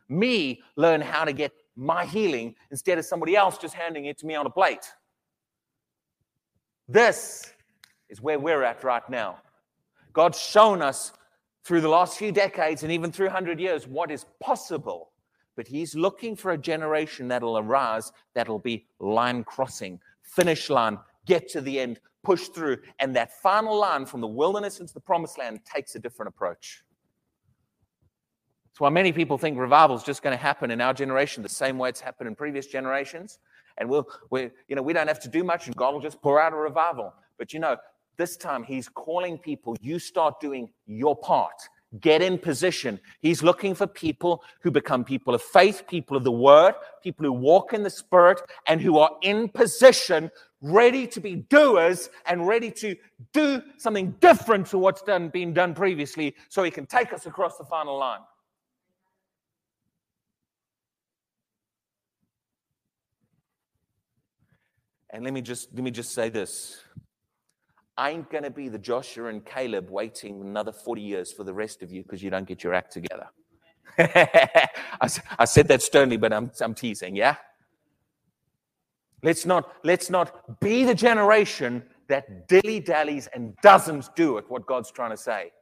[0.09, 4.25] Me learn how to get my healing instead of somebody else just handing it to
[4.25, 4.91] me on a plate.
[6.87, 7.51] This
[8.09, 9.39] is where we're at right now.
[10.13, 11.11] God's shown us
[11.63, 15.11] through the last few decades and even through 100 years what is possible.
[15.55, 21.49] But He's looking for a generation that'll arise, that'll be line crossing, finish line, get
[21.49, 22.77] to the end, push through.
[22.99, 26.83] And that final line from the wilderness into the promised land takes a different approach.
[28.75, 31.47] That's why many people think revival is just going to happen in our generation the
[31.47, 33.39] same way it's happened in previous generations.
[33.77, 36.21] And we'll, we, you know, we don't have to do much and God will just
[36.21, 37.13] pour out a revival.
[37.37, 37.77] But you know,
[38.17, 41.53] this time he's calling people, you start doing your part.
[42.01, 42.99] Get in position.
[43.21, 47.31] He's looking for people who become people of faith, people of the word, people who
[47.31, 50.29] walk in the spirit, and who are in position,
[50.61, 52.97] ready to be doers and ready to
[53.31, 57.57] do something different to what's done, been done previously so he can take us across
[57.57, 58.19] the final line.
[65.15, 66.81] And let me just let me just say this.
[67.97, 71.81] I ain't to be the Joshua and Caleb waiting another 40 years for the rest
[71.81, 73.27] of you because you don't get your act together.
[73.97, 75.09] I,
[75.39, 77.37] I, said that sternly, but I'm, I'm teasing, yeah?
[79.23, 84.65] Let's not, let's not be the generation that dilly dallies and doesn't do it, what
[84.65, 85.53] God's trying to say.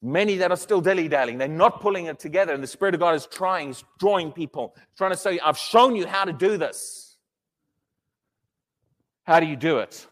[0.00, 3.00] Many that are still dilly dallying, they're not pulling it together, and the Spirit of
[3.00, 6.56] God is trying, is drawing people, trying to say, I've shown you how to do
[6.56, 7.07] this.
[9.28, 10.06] How do you do it?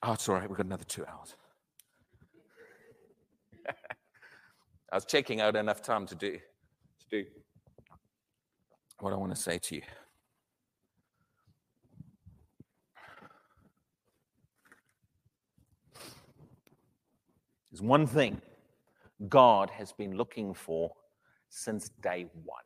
[0.00, 0.48] Oh, it's all right.
[0.48, 1.34] We've got another two hours.
[4.92, 7.24] I was checking out enough time to do, to do
[9.00, 9.82] what I want to say to you.
[17.72, 18.40] There's one thing
[19.28, 20.92] God has been looking for
[21.48, 22.62] since day one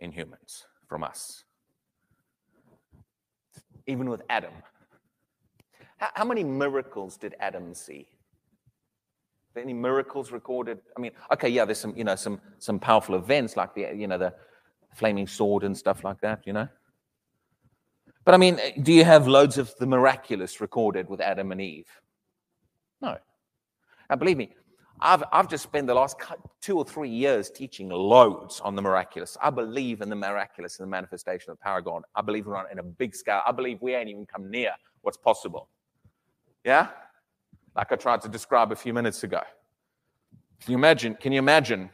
[0.00, 1.44] in humans from us.
[3.86, 4.52] Even with Adam.
[5.98, 8.08] How, many miracles did Adam see?
[9.56, 10.78] any miracles recorded?
[10.96, 14.06] I mean, okay, yeah, there's some, you know, some some powerful events like the, you
[14.06, 14.32] know, the
[14.94, 16.68] flaming sword and stuff like that, you know.
[18.24, 21.60] But I mean, eh, do you have loads of the miraculous recorded with Adam and
[21.60, 21.88] Eve?
[23.00, 23.16] No.
[24.08, 24.54] Now, believe me,
[25.02, 26.16] I've, I've just spent the last
[26.60, 29.36] two or three years teaching loads on the miraculous.
[29.42, 32.02] I believe in the miraculous and the manifestation of the God.
[32.14, 33.40] I believe we're on in a big scale.
[33.46, 34.72] I believe we ain't even come near
[35.02, 35.68] what's possible.
[36.64, 36.88] Yeah?
[37.74, 39.40] Like I tried to describe a few minutes ago.
[40.62, 41.14] Can you imagine?
[41.14, 41.88] Can you imagine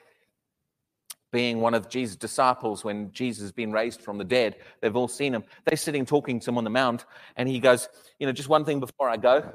[1.31, 4.57] being one of Jesus' disciples when Jesus has been raised from the dead?
[4.81, 5.45] They've all seen him.
[5.65, 7.05] They're sitting talking to him on the mount,
[7.37, 7.89] and he goes,
[8.19, 9.53] You know, just one thing before I go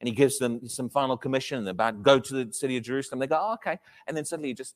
[0.00, 3.20] and he gives them some final commission about go to the city of Jerusalem.
[3.20, 3.78] They go, oh, okay.
[4.06, 4.74] And then suddenly he just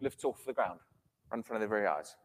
[0.00, 0.80] lifts off the ground
[1.30, 2.16] right in front of their very eyes.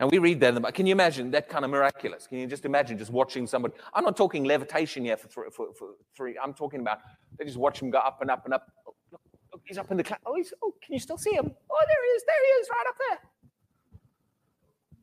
[0.00, 0.74] And we read that.
[0.74, 2.26] Can you imagine that kind of miraculous?
[2.26, 3.74] Can you just imagine just watching somebody?
[3.92, 5.44] I'm not talking levitation here for three.
[5.52, 6.36] For, for three.
[6.42, 6.98] I'm talking about
[7.38, 8.66] they just watch him go up and up and up.
[8.88, 9.20] Oh, look,
[9.52, 10.18] look, he's up in the cloud.
[10.26, 11.48] Oh, he's, oh, can you still see him?
[11.70, 12.24] Oh, there he is.
[12.26, 13.18] There he is, right up there.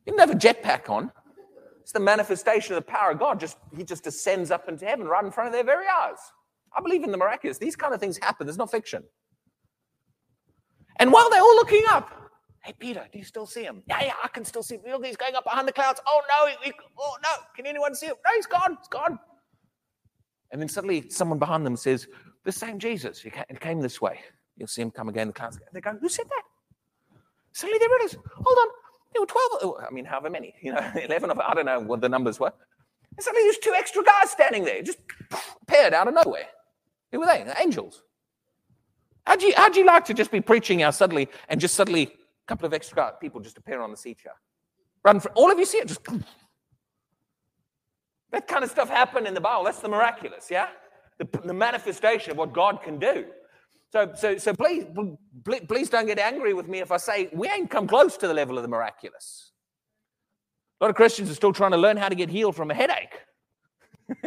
[0.04, 1.10] He didn't have a jetpack on.
[1.82, 3.40] It's the manifestation of the power of God.
[3.40, 6.20] Just he just descends up into heaven right in front of their very eyes.
[6.76, 7.58] I believe in the miraculous.
[7.58, 8.46] These kind of things happen.
[8.48, 9.04] There's no fiction.
[11.00, 12.12] And while they're all looking up,
[12.64, 13.82] hey Peter, do you still see him?
[13.88, 14.82] Yeah, yeah, I can still see him.
[14.88, 16.00] Look, he's going up behind the clouds.
[16.08, 18.16] Oh no, he, he, oh no, can anyone see him?
[18.26, 18.78] No, he's gone.
[18.80, 19.20] He's gone.
[20.52, 22.08] And then suddenly someone behind them says,
[22.44, 23.20] "The same Jesus.
[23.20, 24.20] He came this way.
[24.56, 26.44] You'll see him come again in the clouds." They go, "Who said that?"
[27.54, 28.68] Suddenly they realize, "Hold on,
[29.14, 32.02] there were 12, I mean, however many, you know, 11 of I don't know what
[32.02, 32.54] the numbers were.
[33.18, 35.00] And suddenly there's two extra guys standing there, just
[35.62, 36.48] appeared out of nowhere.
[37.12, 37.46] Who were they?
[37.60, 38.04] Angels.
[39.26, 42.48] How'd you, how'd you like to just be preaching now suddenly and just suddenly a
[42.48, 44.34] couple of extra people just appear on the seat here?
[45.04, 46.02] Run for, all of you see it, just
[48.32, 49.66] that kind of stuff happened in the Bible.
[49.66, 50.70] That's the miraculous, yeah?
[51.18, 53.26] The, the manifestation of what God can do.
[53.92, 54.86] So, so, so please,
[55.68, 58.34] please don't get angry with me if I say we ain't come close to the
[58.34, 59.52] level of the miraculous.
[60.80, 62.74] A lot of Christians are still trying to learn how to get healed from a
[62.74, 63.20] headache.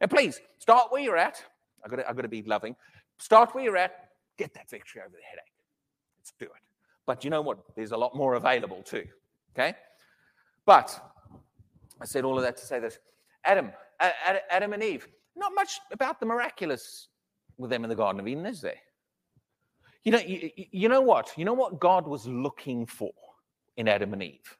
[0.00, 1.42] and please start where you're at.
[1.84, 2.74] I've got, to, I've got to be loving.
[3.18, 4.08] Start where you're at.
[4.38, 5.52] Get that victory over the headache.
[6.18, 6.62] Let's do it.
[7.06, 7.58] But you know what?
[7.76, 9.04] There's a lot more available too.
[9.54, 9.74] Okay?
[10.64, 10.98] But
[12.00, 12.98] I said all of that to say this
[13.44, 13.70] Adam,
[14.50, 17.08] Adam and Eve, not much about the miraculous
[17.58, 18.80] with them in the Garden of Eden, is there?
[20.04, 21.32] You know, you, you know what?
[21.36, 23.12] You know what God was looking for
[23.76, 24.56] in Adam and Eve?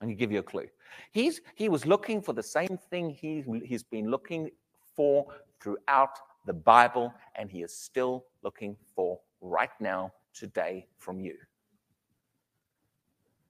[0.00, 0.66] And he give you a clue.
[1.12, 4.50] He's, he was looking for the same thing he, he's been looking
[4.96, 5.26] for
[5.60, 11.36] throughout the Bible, and he is still looking for right now, today, from you.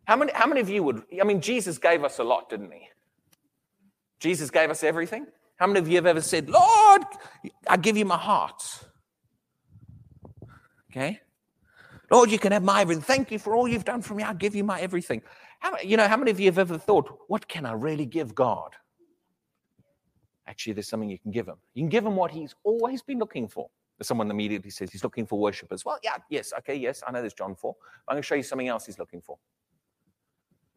[0.04, 2.70] How many, how many of you would, I mean, Jesus gave us a lot, didn't
[2.70, 2.88] he?
[4.20, 5.26] Jesus gave us everything.
[5.56, 7.02] How many of you have ever said, Lord,
[7.66, 8.62] I give you my heart?
[10.94, 11.20] Okay?
[12.10, 13.02] Lord, you can have my everything.
[13.02, 14.22] Thank you for all you've done for me.
[14.22, 15.22] I'll give you my everything.
[15.58, 18.34] How, you know, how many of you have ever thought, what can I really give
[18.34, 18.74] God?
[20.46, 21.56] Actually, there's something you can give him.
[21.72, 23.68] You can give him what he's always been looking for.
[24.02, 25.84] Someone immediately says he's looking for worshippers.
[25.84, 27.74] Well, yeah, yes, okay, yes, I know there's John 4.
[28.06, 29.38] I'm going to show you something else he's looking for.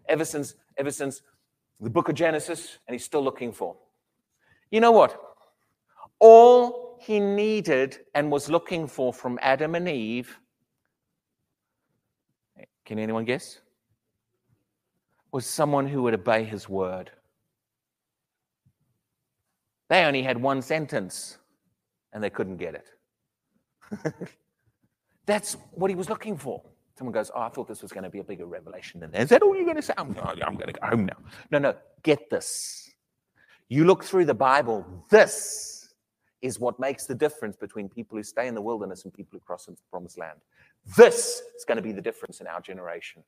[0.08, 1.22] Ever since, ever since
[1.82, 3.76] the book of Genesis, and he's still looking for.
[4.72, 5.20] You know what?
[6.20, 10.38] All he needed and was looking for from Adam and Eve,
[12.86, 13.60] can anyone guess?
[15.32, 17.12] Was someone who would obey his word.
[19.90, 21.38] They only had one sentence
[22.14, 24.14] and they couldn't get it.
[25.26, 26.62] That's what he was looking for.
[26.98, 29.22] Someone goes, Oh, I thought this was going to be a bigger revelation than that.
[29.22, 29.94] Is that all you're going to say?
[29.98, 31.18] I'm, I'm going to go home now.
[31.52, 32.90] No, no, get this.
[33.70, 35.77] You look through the Bible, this
[36.42, 39.40] is what makes the difference between people who stay in the wilderness and people who
[39.40, 40.40] cross into the promised land.
[40.96, 43.24] This is going to be the difference in our generation.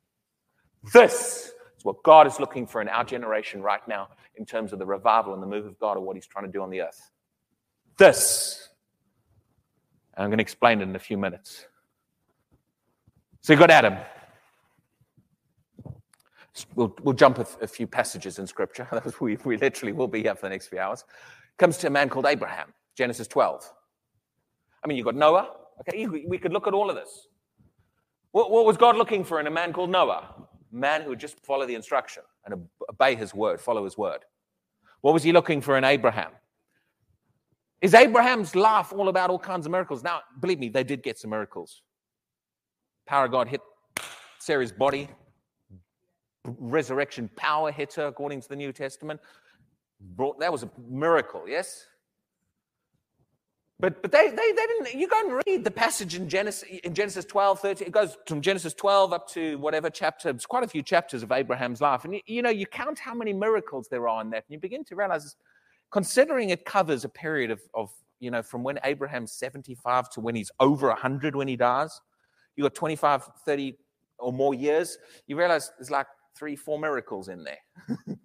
[0.93, 4.79] This is what God is looking for in our generation right now in terms of
[4.79, 6.81] the revival and the move of God or what He's trying to do on the
[6.81, 7.11] earth.
[7.97, 8.69] This.
[10.15, 11.65] And I'm going to explain it in a few minutes.
[13.41, 13.97] So you got Adam.
[16.75, 18.87] We'll, we'll jump a, a few passages in Scripture.
[19.21, 21.05] we, we literally will be here for the next few hours.
[21.57, 22.73] Comes to a man called Abraham.
[22.99, 23.71] Genesis 12.
[24.83, 25.51] I mean, you've got Noah.
[25.79, 27.29] Okay, we could look at all of this.
[28.31, 30.47] What, what was God looking for in a man called Noah?
[30.69, 34.25] Man who would just follow the instruction and obey his word, follow his word.
[34.99, 36.31] What was he looking for in Abraham?
[37.81, 40.03] Is Abraham's life all about all kinds of miracles?
[40.03, 41.81] Now, believe me, they did get some miracles.
[43.07, 43.61] Power of God hit
[44.39, 45.07] Sarah's body,
[46.43, 49.21] resurrection power hit her, according to the New Testament.
[50.01, 51.85] Brought, that was a miracle, yes?
[53.81, 56.93] But, but they, they, they didn't, you go and read the passage in Genesis, in
[56.93, 60.67] Genesis 12, 13, it goes from Genesis 12 up to whatever chapter, it's quite a
[60.67, 62.03] few chapters of Abraham's life.
[62.03, 64.59] And you, you know, you count how many miracles there are in that, and you
[64.59, 65.37] begin to realize,
[65.91, 70.35] considering it covers a period of, of you know, from when Abraham's 75 to when
[70.35, 72.01] he's over 100 when he dies,
[72.57, 73.77] you got 25, 30
[74.19, 76.07] or more years, you realize there's like
[76.37, 77.87] three, four miracles in there.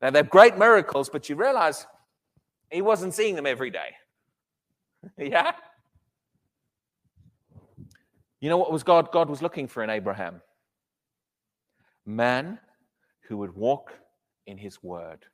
[0.00, 1.86] now, they're great miracles, but you realize
[2.70, 3.90] he wasn't seeing them every day.
[5.18, 5.52] yeah?
[8.40, 9.10] You know what was God?
[9.10, 10.42] God was looking for in Abraham?
[12.04, 12.58] Man
[13.28, 13.92] who would walk
[14.46, 15.24] in his word.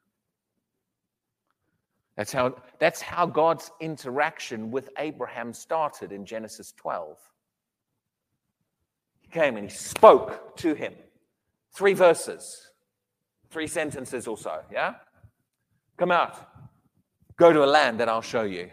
[2.16, 7.16] That's how, that's how God's interaction with Abraham started in Genesis 12.
[9.22, 10.94] He came and he spoke to him.
[11.74, 12.70] Three verses,
[13.50, 14.94] three sentences or so, yeah?
[15.96, 16.48] Come out,
[17.36, 18.70] go to a land that I'll show you.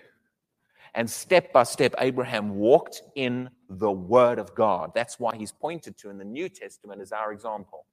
[0.97, 4.93] And step by step, Abraham walked in the Word of God.
[4.95, 7.85] That's why he's pointed to in the New Testament as our example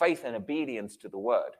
[0.00, 1.52] faith and obedience to the Word.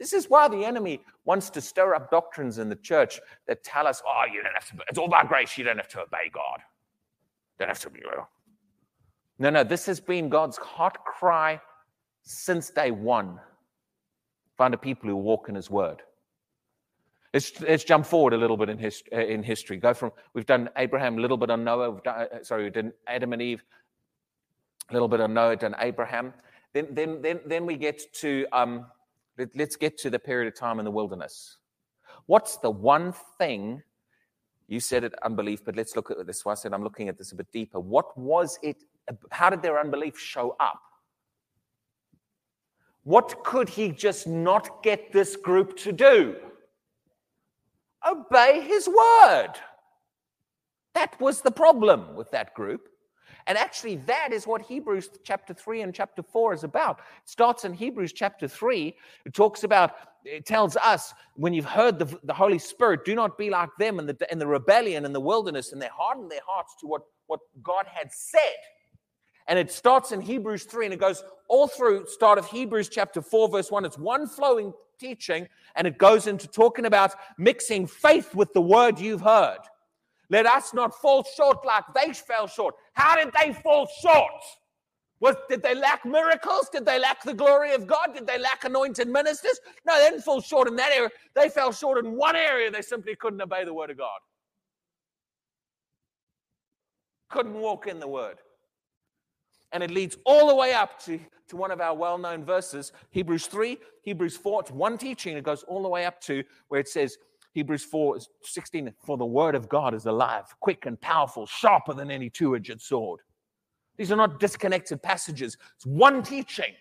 [0.00, 3.86] This is why the enemy wants to stir up doctrines in the church that tell
[3.86, 6.28] us, oh, you don't have to, it's all about grace, you don't have to obey
[6.32, 6.58] God.
[7.60, 8.28] Don't have to be loyal.
[9.38, 11.60] No, no, this has been God's heart cry
[12.22, 13.38] since day one.
[14.58, 16.02] Find a people who walk in his word.
[17.32, 19.76] Let's, let's jump forward a little bit in, uh, in history.
[19.76, 22.70] Go from, we've done Abraham, a little bit on Noah, we've done, uh, sorry, we
[22.70, 23.62] did Adam and Eve,
[24.88, 26.34] a little bit on Noah, done Abraham.
[26.72, 28.86] Then, then, then, then we get to, um,
[29.38, 31.58] let, let's get to the period of time in the wilderness.
[32.26, 33.82] What's the one thing,
[34.66, 36.44] you said it, unbelief, but let's look at this.
[36.44, 37.78] Why I said I'm looking at this a bit deeper.
[37.78, 38.82] What was it,
[39.30, 40.80] how did their unbelief show up?
[43.04, 46.36] What could he just not get this group to do?
[48.08, 49.52] Obey his word.
[50.94, 52.88] That was the problem with that group.
[53.46, 57.00] And actually, that is what Hebrews chapter 3 and chapter 4 is about.
[57.22, 58.94] It starts in Hebrews chapter 3.
[59.24, 59.92] It talks about,
[60.24, 63.98] it tells us, when you've heard the, the Holy Spirit, do not be like them
[63.98, 67.02] in the, in the rebellion in the wilderness, and they hardened their hearts to what,
[67.26, 68.40] what God had said.
[69.50, 73.20] And it starts in Hebrews 3 and it goes all through, start of Hebrews chapter
[73.20, 73.84] 4, verse 1.
[73.84, 79.00] It's one flowing teaching, and it goes into talking about mixing faith with the word
[79.00, 79.58] you've heard.
[80.28, 82.76] Let us not fall short like they fell short.
[82.92, 84.30] How did they fall short?
[85.18, 86.68] Was, did they lack miracles?
[86.72, 88.14] Did they lack the glory of God?
[88.14, 89.58] Did they lack anointed ministers?
[89.84, 91.10] No, they didn't fall short in that area.
[91.34, 92.70] They fell short in one area.
[92.70, 94.20] They simply couldn't obey the word of God.
[97.30, 98.36] Couldn't walk in the word.
[99.72, 101.18] And it leads all the way up to,
[101.48, 104.62] to one of our well known verses, Hebrews 3, Hebrews 4.
[104.62, 105.36] It's one teaching.
[105.36, 107.16] It goes all the way up to where it says,
[107.52, 112.10] Hebrews 4, 16, for the word of God is alive, quick and powerful, sharper than
[112.10, 113.20] any two edged sword.
[113.96, 115.56] These are not disconnected passages.
[115.76, 116.74] It's one teaching,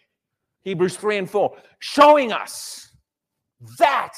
[0.62, 2.90] Hebrews 3 and 4, showing us
[3.78, 4.14] that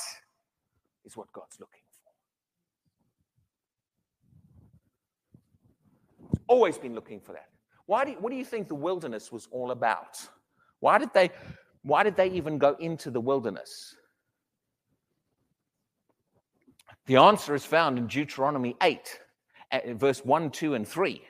[1.06, 2.12] is what God's looking for.
[6.30, 7.51] He's always been looking for that.
[7.92, 10.26] Why do you, what do you think the wilderness was all about?
[10.80, 11.30] Why did they,
[11.82, 13.98] why did they even go into the wilderness?
[17.08, 19.20] The answer is found in Deuteronomy 8,
[19.74, 21.22] eh, verse 1, 2, and 3.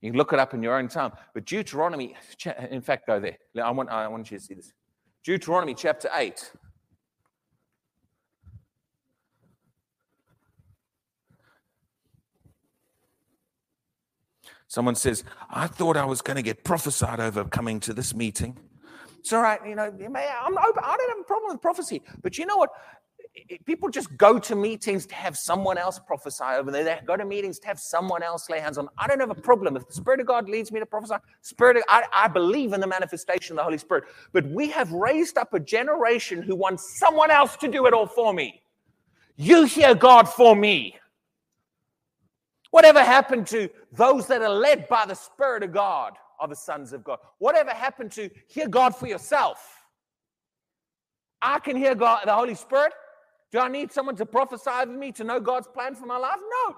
[0.00, 1.10] You can look it up in your own time.
[1.34, 2.14] But Deuteronomy,
[2.70, 3.36] in fact, go there.
[3.60, 4.72] I want, I want you to see this.
[5.24, 6.52] Deuteronomy chapter 8.
[14.68, 18.56] Someone says, I thought I was going to get prophesied over coming to this meeting.
[19.18, 22.02] It's all right, you know, I'm open, I don't have a problem with prophecy.
[22.22, 22.70] But you know what?
[23.66, 26.84] People just go to meetings to have someone else prophesy over there.
[26.84, 28.88] They go to meetings to have someone else lay hands on.
[28.98, 29.76] I don't have a problem.
[29.76, 32.80] If the Spirit of God leads me to prophesy, Spirit, of, I, I believe in
[32.80, 34.04] the manifestation of the Holy Spirit.
[34.32, 38.06] But we have raised up a generation who wants someone else to do it all
[38.06, 38.62] for me.
[39.36, 40.96] You hear God for me.
[42.70, 46.92] Whatever happened to those that are led by the Spirit of God are the sons
[46.92, 47.18] of God?
[47.38, 49.58] Whatever happened to hear God for yourself?
[51.40, 52.92] I can hear God, the Holy Spirit.
[53.52, 56.38] Do I need someone to prophesy over me to know God's plan for my life?
[56.66, 56.76] No.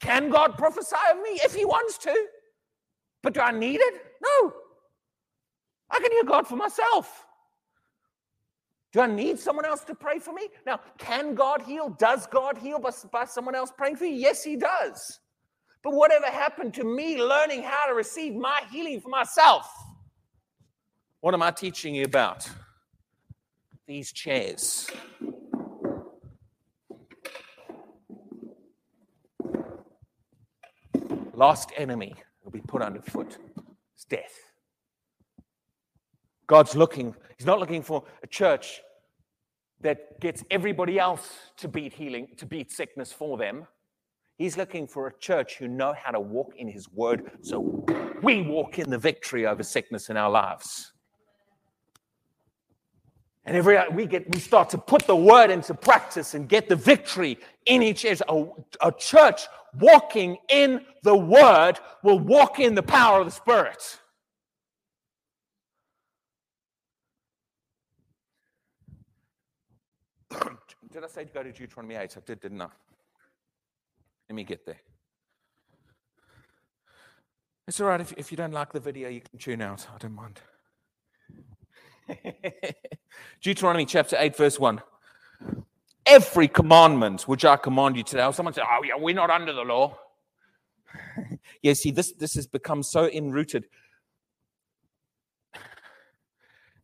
[0.00, 2.26] Can God prophesy over me if He wants to?
[3.22, 3.94] But do I need it?
[4.22, 4.52] No.
[5.90, 7.26] I can hear God for myself.
[8.92, 10.48] Do I need someone else to pray for me?
[10.66, 11.90] Now, can God heal?
[11.90, 14.14] Does God heal by, by someone else praying for you?
[14.14, 15.20] Yes, He does.
[15.82, 19.66] But whatever happened to me learning how to receive my healing for myself?
[21.20, 22.48] What am I teaching you about?
[23.86, 24.90] These chairs.
[31.34, 32.14] Last enemy
[32.44, 33.38] will be put underfoot.
[33.94, 34.49] It's death.
[36.50, 38.80] God's looking, He's not looking for a church
[39.82, 43.68] that gets everybody else to beat healing, to beat sickness for them.
[44.36, 47.86] He's looking for a church who know how to walk in his word so
[48.20, 50.92] we walk in the victory over sickness in our lives.
[53.44, 56.74] And every we get we start to put the word into practice and get the
[56.74, 58.18] victory in each area.
[58.28, 58.44] A,
[58.82, 59.42] a church
[59.78, 64.00] walking in the word will walk in the power of the Spirit.
[70.92, 72.16] did I say to go to Deuteronomy 8?
[72.16, 72.68] I did, didn't I?
[74.28, 74.80] Let me get there.
[77.66, 79.86] It's all right if, if you don't like the video, you can tune out.
[79.94, 80.40] I don't mind.
[83.42, 84.80] Deuteronomy chapter 8, verse 1.
[86.06, 89.52] Every commandment which I command you today, oh, someone said, Oh, yeah, we're not under
[89.52, 89.96] the law.
[91.62, 93.66] yeah, see, this, this has become so enrooted.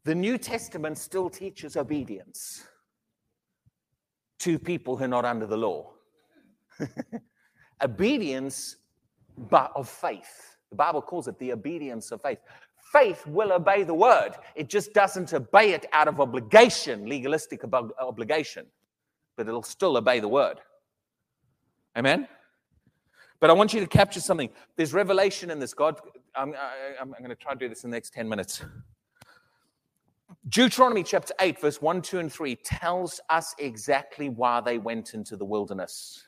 [0.04, 2.64] The New Testament still teaches obedience
[4.40, 5.92] to people who are not under the law.
[7.82, 8.76] obedience,
[9.36, 10.56] but of faith.
[10.70, 12.38] The Bible calls it the obedience of faith.
[12.92, 17.62] Faith will obey the word, it just doesn't obey it out of obligation, legalistic
[18.00, 18.66] obligation,
[19.36, 20.60] but it'll still obey the word.
[21.96, 22.28] Amen?
[23.40, 24.50] But I want you to capture something.
[24.76, 25.74] There's revelation in this.
[25.74, 26.00] God,
[26.34, 28.64] I'm, I, am going to try to do this in the next 10 minutes.
[30.48, 35.36] Deuteronomy chapter 8, verse 1, 2, and 3 tells us exactly why they went into
[35.36, 36.22] the wilderness.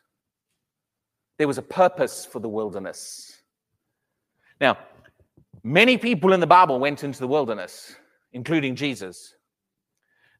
[1.38, 3.42] There was a purpose for the wilderness.
[4.60, 4.76] Now,
[5.62, 7.94] many people in the Bible went into the wilderness,
[8.32, 9.34] including Jesus.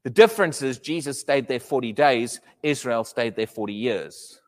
[0.02, 4.40] The difference is Jesus stayed there 40 days, Israel stayed there 40 years.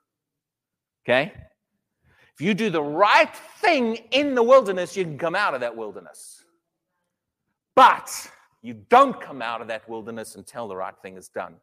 [1.05, 1.33] Okay?
[2.35, 5.77] If you do the right thing in the wilderness, you can come out of that
[5.77, 6.45] wilderness.
[7.77, 8.29] But
[8.63, 11.57] you don't come out of that wilderness until the right thing is done.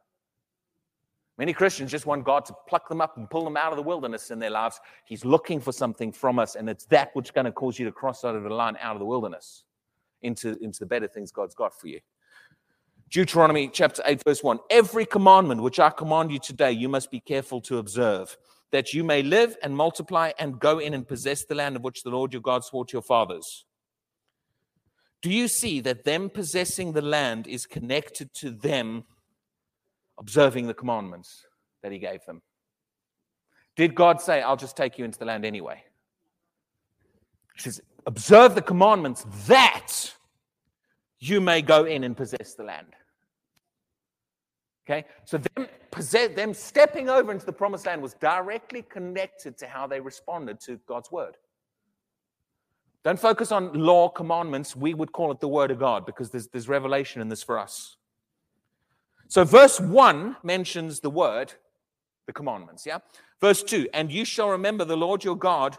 [1.37, 3.83] Many Christians just want God to pluck them up and pull them out of the
[3.83, 4.79] wilderness in their lives.
[5.05, 7.85] He's looking for something from us, and it's that which is going to cause you
[7.85, 9.63] to cross out of the line out of the wilderness
[10.23, 11.99] into, into the better things God's got for you.
[13.11, 17.19] Deuteronomy chapter 8, verse 1 Every commandment which I command you today, you must be
[17.19, 18.35] careful to observe,
[18.71, 22.01] that you may live and multiply and go in and possess the land of which
[22.01, 23.63] the Lord your God swore to your fathers.
[25.21, 29.03] Do you see that them possessing the land is connected to them
[30.19, 31.45] observing the commandments
[31.83, 32.41] that he gave them?
[33.75, 35.83] Did God say, I'll just take you into the land anyway?
[37.55, 40.13] He says, observe the commandments that
[41.19, 42.93] you may go in and possess the land.
[44.85, 49.67] Okay, so them, possess, them stepping over into the promised land was directly connected to
[49.67, 51.35] how they responded to God's word.
[53.07, 54.75] Don't focus on law, commandments.
[54.75, 57.57] We would call it the Word of God because there's, there's revelation in this for
[57.57, 57.95] us.
[59.29, 61.53] So, verse 1 mentions the Word,
[62.25, 62.97] the commandments, yeah?
[63.39, 65.77] Verse 2 And you shall remember the Lord your God.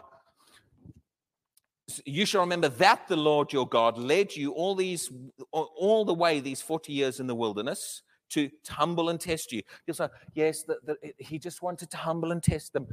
[2.03, 5.11] You shall remember that the Lord your God led you all these
[5.51, 9.61] all the way these 40 years in the wilderness to, humble and test you.
[9.85, 12.87] You'll say, yes, the, the, he just wanted to humble and test them.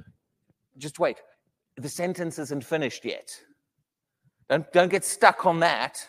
[0.77, 1.23] Just wait.
[1.79, 3.31] The sentence isn't finished yet.
[4.49, 6.07] Don't, don't get stuck on that.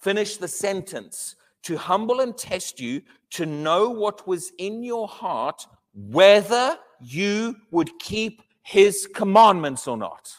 [0.00, 1.36] Finish the sentence.
[1.62, 7.98] To humble and test you, to know what was in your heart, whether you would
[7.98, 10.30] keep his commandments or not.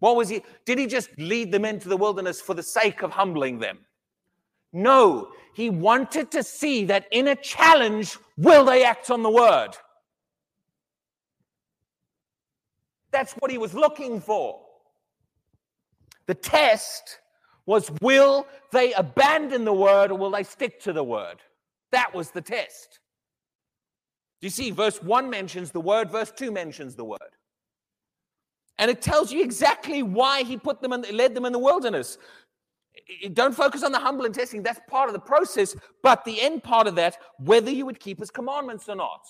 [0.00, 0.42] What was he?
[0.64, 3.78] Did he just lead them into the wilderness for the sake of humbling them?
[4.72, 9.70] No, he wanted to see that in a challenge, will they act on the word?
[13.10, 14.65] That's what he was looking for.
[16.26, 17.18] The test
[17.66, 21.36] was will they abandon the word or will they stick to the word?
[21.92, 23.00] That was the test.
[24.40, 24.70] Do you see?
[24.70, 27.20] Verse 1 mentions the word, verse 2 mentions the word.
[28.78, 32.18] And it tells you exactly why he put them and led them in the wilderness.
[33.32, 35.74] Don't focus on the humble and testing, that's part of the process.
[36.02, 39.26] But the end part of that, whether you would keep his commandments or not.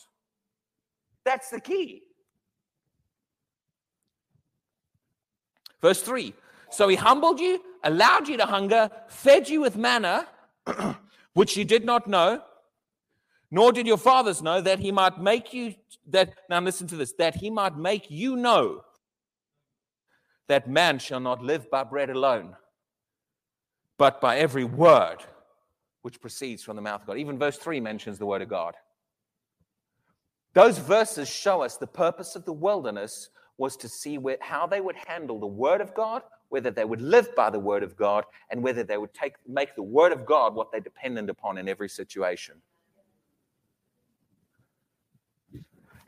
[1.25, 2.03] That's the key.
[5.81, 6.35] Verse 3
[6.77, 10.29] so he humbled you, allowed you to hunger, fed you with manna,
[11.33, 12.43] which you did not know,
[13.51, 15.75] nor did your fathers know, that he might make you,
[16.09, 18.85] that, now listen to this, that he might make you know
[20.49, 22.55] that man shall not live by bread alone,
[23.97, 25.25] but by every word
[26.03, 27.17] which proceeds from the mouth of God.
[27.17, 28.75] Even verse 3 mentions the word of God.
[30.53, 34.81] Those verses show us the purpose of the wilderness was to see where, how they
[34.81, 38.25] would handle the word of God, whether they would live by the word of God,
[38.51, 41.69] and whether they would take, make the word of God what they're dependent upon in
[41.69, 42.57] every situation.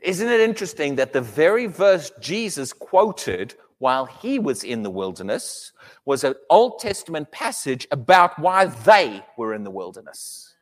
[0.01, 5.73] Isn't it interesting that the very verse Jesus quoted while he was in the wilderness
[6.05, 10.53] was an Old Testament passage about why they were in the wilderness?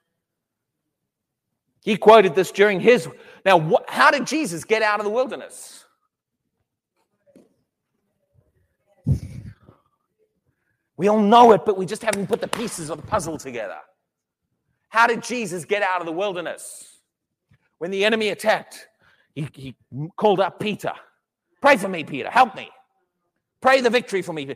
[1.83, 3.07] He quoted this during his.
[3.45, 5.85] Now, wh- how did Jesus get out of the wilderness?
[10.97, 13.77] We all know it, but we just haven't put the pieces of the puzzle together.
[14.89, 16.99] How did Jesus get out of the wilderness?
[17.77, 18.87] When the enemy attacked,
[19.35, 19.75] he, he
[20.17, 20.93] called up Peter.
[21.61, 22.29] Pray for me, Peter.
[22.29, 22.69] Help me.
[23.61, 24.55] Pray the victory for me.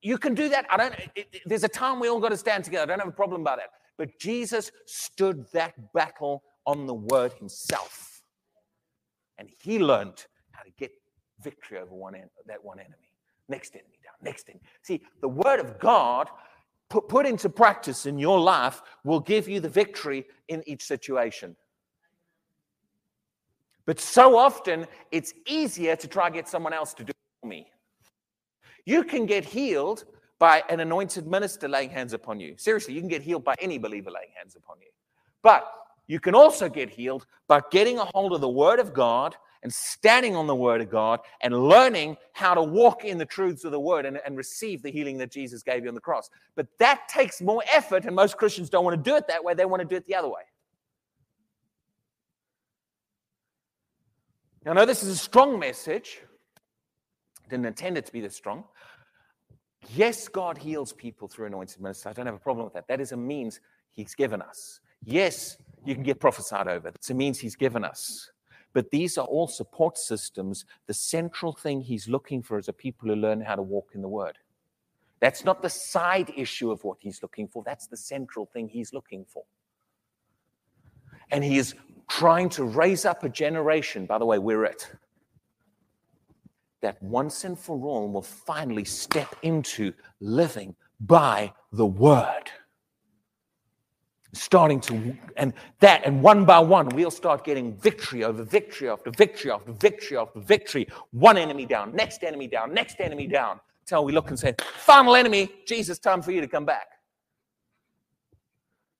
[0.00, 0.66] You can do that.
[0.70, 0.94] I don't.
[1.14, 2.84] It, it, there's a time we all got to stand together.
[2.84, 3.70] I don't have a problem about that.
[3.98, 8.22] But Jesus stood that battle on the word himself,
[9.38, 10.92] and he learned how to get
[11.42, 13.12] victory over one en- that one enemy.
[13.48, 13.95] Next enemy.
[14.22, 14.60] Next thing.
[14.82, 16.28] See, the word of God
[16.88, 21.56] put, put into practice in your life will give you the victory in each situation.
[23.86, 27.68] But so often, it's easier to try get someone else to do it for me.
[28.84, 30.04] You can get healed
[30.38, 32.54] by an anointed minister laying hands upon you.
[32.58, 34.88] Seriously, you can get healed by any believer laying hands upon you.
[35.42, 35.72] But
[36.08, 39.72] you can also get healed by getting a hold of the Word of God and
[39.72, 43.72] standing on the Word of God and learning how to walk in the truths of
[43.72, 46.30] the Word and, and receive the healing that Jesus gave you on the cross.
[46.54, 49.54] But that takes more effort, and most Christians don't want to do it that way.
[49.54, 50.42] They want to do it the other way.
[54.64, 56.20] Now, I know this is a strong message.
[57.48, 58.64] Didn't intend it to be this strong.
[59.94, 62.06] Yes, God heals people through anointed ministers.
[62.06, 62.88] I don't have a problem with that.
[62.88, 63.60] That is a means
[63.92, 64.80] He's given us.
[65.04, 66.88] Yes, you can get prophesied over.
[66.88, 68.30] It's a means He's given us.
[68.76, 70.66] But these are all support systems.
[70.86, 74.02] The central thing He's looking for is a people who learn how to walk in
[74.02, 74.36] the Word.
[75.18, 78.92] That's not the side issue of what He's looking for, that's the central thing He's
[78.92, 79.44] looking for.
[81.30, 81.74] And He is
[82.10, 84.92] trying to raise up a generation, by the way, we're it,
[86.82, 92.50] that once and for all will finally step into living by the word.
[94.36, 99.10] Starting to, and that, and one by one, we'll start getting victory over victory after
[99.10, 100.86] victory after victory after victory.
[101.12, 103.60] One enemy down, next enemy down, next enemy down.
[103.86, 106.88] Till we look and say, final enemy, Jesus, time for you to come back.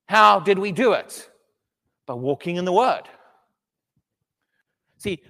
[0.08, 1.28] How did we do it?
[2.06, 3.02] by walking in the word.
[4.98, 5.22] See,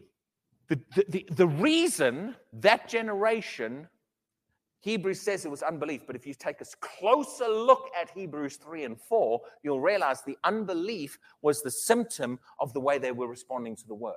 [0.68, 0.78] the,
[1.08, 3.88] the, the, reason that generation,
[4.86, 8.84] Hebrews says it was unbelief, but if you take a closer look at Hebrews 3
[8.84, 13.76] and 4, you'll realize the unbelief was the symptom of the way they were responding
[13.76, 14.14] to the word.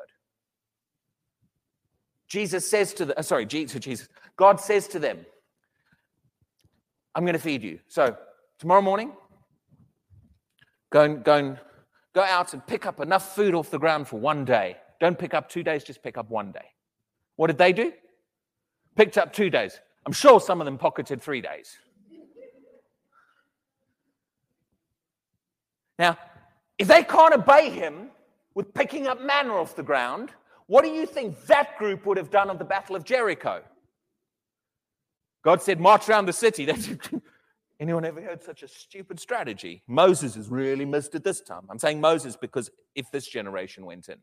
[2.27, 4.07] Jesus says to the, uh, sorry, Jesus, Jesus,
[4.37, 5.25] God says to them,
[7.13, 7.79] I'm going to feed you.
[7.87, 8.15] So
[8.59, 9.11] tomorrow morning,
[10.91, 11.59] go and, go and
[12.13, 14.77] Go out and pick up enough food off the ground for one day.
[14.99, 16.65] Don't pick up two days, just pick up one day.
[17.35, 17.93] What did they do?
[18.95, 19.79] Picked up two days.
[20.05, 21.77] I'm sure some of them pocketed three days.
[25.97, 26.17] Now,
[26.77, 28.09] if they can't obey him
[28.55, 30.31] with picking up manna off the ground,
[30.67, 33.61] what do you think that group would have done on the Battle of Jericho?
[35.43, 36.67] God said, March around the city.
[37.79, 39.83] Anyone ever heard such a stupid strategy?
[39.87, 41.63] Moses has really missed it this time.
[41.69, 44.17] I'm saying Moses because if this generation went in,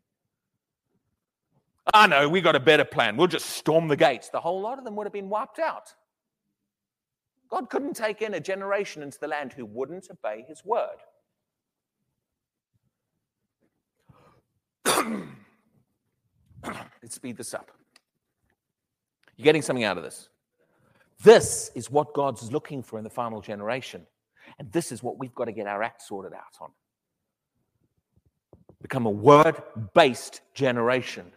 [1.95, 3.16] ah, know we got a better plan.
[3.16, 4.28] We'll just storm the gates.
[4.28, 5.95] The whole lot of them would have been wiped out.
[7.49, 10.97] God couldn't take in a generation into the land who wouldn't obey his word.
[17.03, 17.70] Let's speed this up.
[19.37, 20.28] You're getting something out of this.
[21.22, 24.07] This is what God's looking for in the final generation.
[24.59, 26.70] And this is what we've got to get our act sorted out on.
[28.82, 29.62] Become a word
[29.95, 31.32] based generation.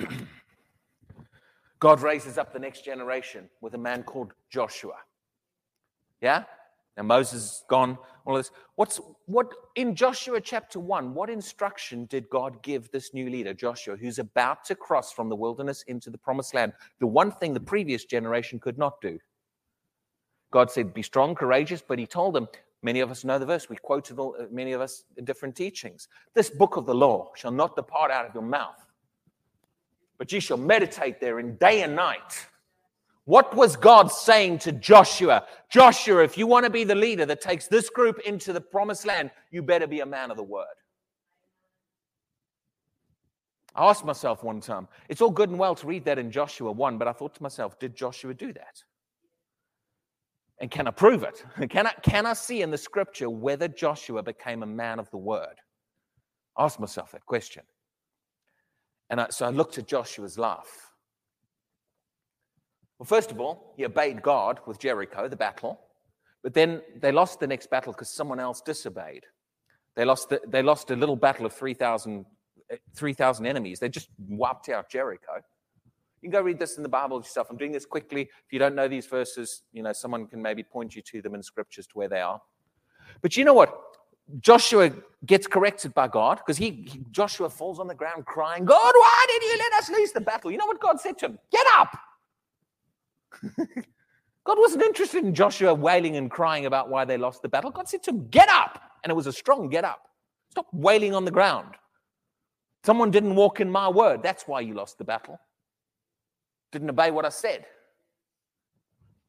[1.80, 4.96] God raises up the next generation with a man called Joshua.
[6.20, 6.44] Yeah?
[6.96, 7.96] Now Moses is gone,
[8.26, 8.50] all this.
[8.74, 13.96] What's what in Joshua chapter 1, what instruction did God give this new leader, Joshua,
[13.96, 16.72] who's about to cross from the wilderness into the promised land?
[16.98, 19.18] The one thing the previous generation could not do.
[20.50, 22.48] God said, Be strong, courageous, but he told them,
[22.82, 25.54] many of us know the verse, we quoted all, uh, many of us in different
[25.54, 26.08] teachings.
[26.34, 28.84] This book of the law shall not depart out of your mouth,
[30.20, 32.46] but ye shall meditate therein day and night
[33.24, 35.46] What was God saying to Joshua?
[35.70, 39.06] Joshua, if you want to be the leader that takes this group into the promised
[39.06, 40.66] land, you better be a man of the word.
[43.74, 46.72] I asked myself one time, it's all good and well to read that in Joshua
[46.72, 48.82] 1, but I thought to myself, did Joshua do that?
[50.60, 51.44] And can I prove it?
[51.70, 55.18] Can I, can I see in the scripture whether Joshua became a man of the
[55.18, 55.56] word?
[56.58, 57.62] Ask myself that question.
[59.10, 60.92] And I, so I looked at Joshua's life.
[62.98, 65.80] Well, first of all, he obeyed God with Jericho, the battle,
[66.42, 69.24] but then they lost the next battle because someone else disobeyed.
[69.96, 72.24] They lost, the, they lost a little battle of 3,000
[72.94, 73.80] 3, eh, enemies.
[73.80, 75.42] They just wiped out Jericho.
[76.22, 77.48] You can go read this in the Bible yourself.
[77.50, 78.22] I'm doing this quickly.
[78.22, 81.34] If you don't know these verses, you know, someone can maybe point you to them
[81.34, 82.40] in scriptures to where they are.
[83.22, 83.74] But you know what?
[84.38, 84.92] Joshua
[85.26, 89.26] gets corrected by God because he, he, Joshua falls on the ground crying, God, why
[89.28, 90.50] did you let us lose the battle?
[90.50, 91.38] You know what God said to him?
[91.50, 91.98] Get up.
[94.44, 97.70] God wasn't interested in Joshua wailing and crying about why they lost the battle.
[97.70, 98.80] God said to him, Get up.
[99.02, 100.08] And it was a strong get up.
[100.50, 101.74] Stop wailing on the ground.
[102.84, 104.22] Someone didn't walk in my word.
[104.22, 105.38] That's why you lost the battle
[106.72, 107.66] didn't obey what I said.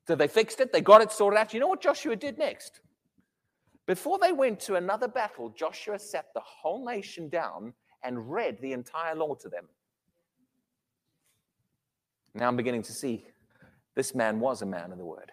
[0.07, 1.53] So they fixed it, they got it sorted out.
[1.53, 2.81] You know what Joshua did next?
[3.87, 7.73] Before they went to another battle, Joshua sat the whole nation down
[8.03, 9.65] and read the entire law to them.
[12.33, 13.25] Now I'm beginning to see
[13.95, 15.31] this man was a man of the word.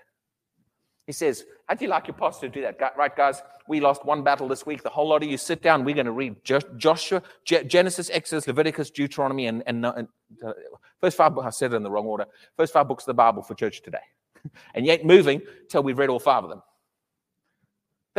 [1.07, 2.78] He says, How'd you like your pastor to do that?
[2.96, 4.82] Right, guys, we lost one battle this week.
[4.82, 5.84] The whole lot of you sit down.
[5.84, 10.09] We're going to read Joshua, Genesis, Exodus, Leviticus, Deuteronomy, and, and, and
[10.44, 10.53] uh,
[11.01, 11.46] first five books.
[11.46, 12.26] I said it in the wrong order.
[12.57, 13.99] First five books of the Bible for church today.
[14.74, 16.62] and yet moving till we've read all five of them.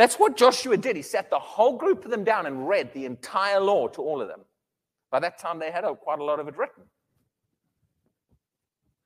[0.00, 0.96] That's what Joshua did.
[0.96, 4.22] He sat the whole group of them down and read the entire law to all
[4.22, 4.40] of them.
[5.10, 6.84] By that time, they had quite a lot of it written.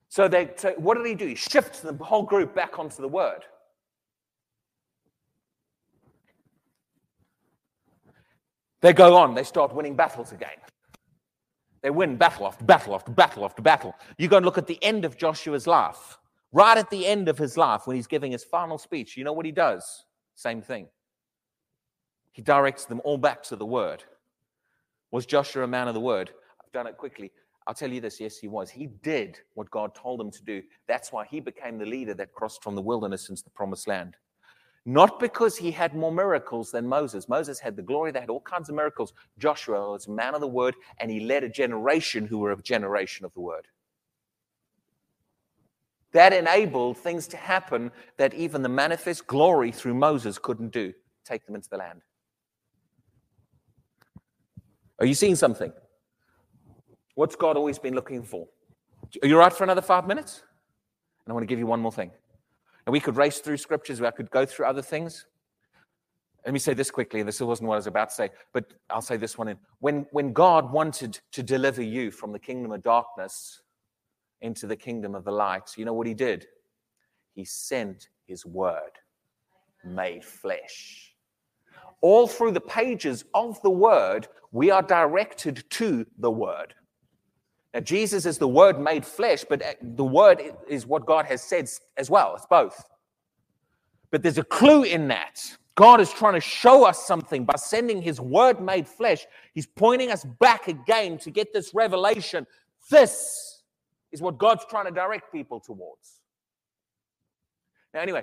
[0.09, 1.26] So, they, so what did he do?
[1.26, 3.40] He shifts the whole group back onto the word.
[8.80, 10.59] They go on, they start winning battles again.
[11.82, 13.97] They win battle after battle after battle after battle.
[14.16, 16.18] You go and look at the end of Joshua's life.
[16.53, 19.32] Right at the end of his life, when he's giving his final speech, you know
[19.32, 20.05] what he does?
[20.35, 20.89] Same thing.
[22.32, 24.03] He directs them all back to the word.
[25.11, 26.30] Was Joshua a man of the word?
[26.62, 27.30] I've done it quickly.
[27.66, 28.70] I'll tell you this yes, he was.
[28.70, 30.62] He did what God told him to do.
[30.87, 34.16] That's why he became the leader that crossed from the wilderness into the promised land.
[34.87, 37.28] Not because he had more miracles than Moses.
[37.28, 39.14] Moses had the glory, they had all kinds of miracles.
[39.39, 42.61] Joshua was a man of the word, and he led a generation who were a
[42.61, 43.66] generation of the word.
[46.14, 50.94] That enabled things to happen that even the manifest glory through Moses couldn't do
[51.24, 52.02] take them into the land.
[55.00, 55.72] Are you seeing something?
[57.16, 58.46] What's God always been looking for?
[59.22, 60.42] Are you right for another five minutes?
[61.24, 62.12] And I want to give you one more thing.
[62.86, 65.26] And we could race through scriptures, I could go through other things.
[66.44, 67.22] Let me say this quickly.
[67.22, 69.56] This wasn't what I was about to say, but I'll say this one in.
[69.80, 73.62] When, when God wanted to deliver you from the kingdom of darkness
[74.45, 76.47] into the kingdom of the light, you know what he did?
[77.34, 78.92] He sent his word
[79.84, 81.14] made flesh.
[82.01, 86.74] All through the pages of the word, we are directed to the word.
[87.74, 91.42] Now, Jesus is the Word made flesh, but uh, the Word is what God has
[91.42, 92.36] said as well.
[92.36, 92.84] It's both.
[94.12, 95.42] But there's a clue in that.
[95.74, 99.26] God is trying to show us something by sending His Word made flesh.
[99.55, 102.47] He's pointing us back again to get this revelation.
[102.90, 103.53] This
[104.14, 106.20] is what God's trying to direct people towards.
[107.92, 108.22] Now, anyway,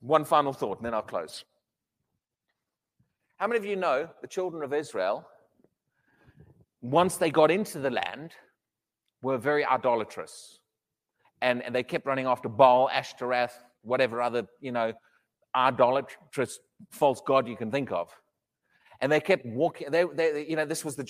[0.00, 1.44] one final thought, and then I'll close.
[3.36, 5.24] How many of you know the children of Israel,
[6.82, 8.32] once they got into the land,
[9.22, 10.58] were very idolatrous.
[11.40, 14.92] And, and they kept running after Baal, Ashtoreth, whatever other, you know,
[15.54, 16.58] idolatrous
[16.90, 18.10] false god you can think of.
[19.00, 19.90] And they kept walking.
[19.90, 21.08] They, they, you know, this was the,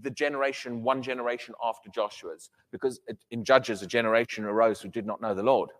[0.00, 3.00] the generation, one generation after Joshua's, because
[3.30, 5.70] in Judges, a generation arose who did not know the Lord.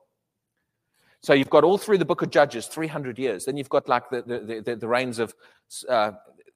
[1.20, 3.44] So you've got all through the book of Judges, 300 years.
[3.44, 5.34] Then you've got like the, the, the, the reigns of
[5.88, 6.12] uh,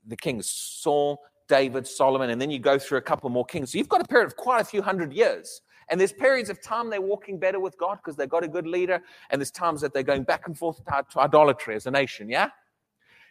[0.06, 3.72] the kings, Saul, David, Solomon, and then you go through a couple more kings.
[3.72, 5.62] So you've got a period of quite a few hundred years.
[5.90, 8.66] And there's periods of time they're walking better with God because they've got a good
[8.66, 11.90] leader, and there's times that they're going back and forth to, to idolatry as a
[11.90, 12.48] nation, yeah?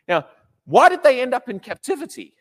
[0.07, 0.26] Now,
[0.72, 2.34] why did they end up in captivity?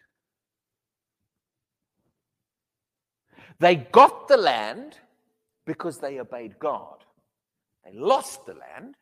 [3.59, 4.97] They got the land
[5.67, 7.05] because they obeyed God.
[7.85, 8.95] They lost the land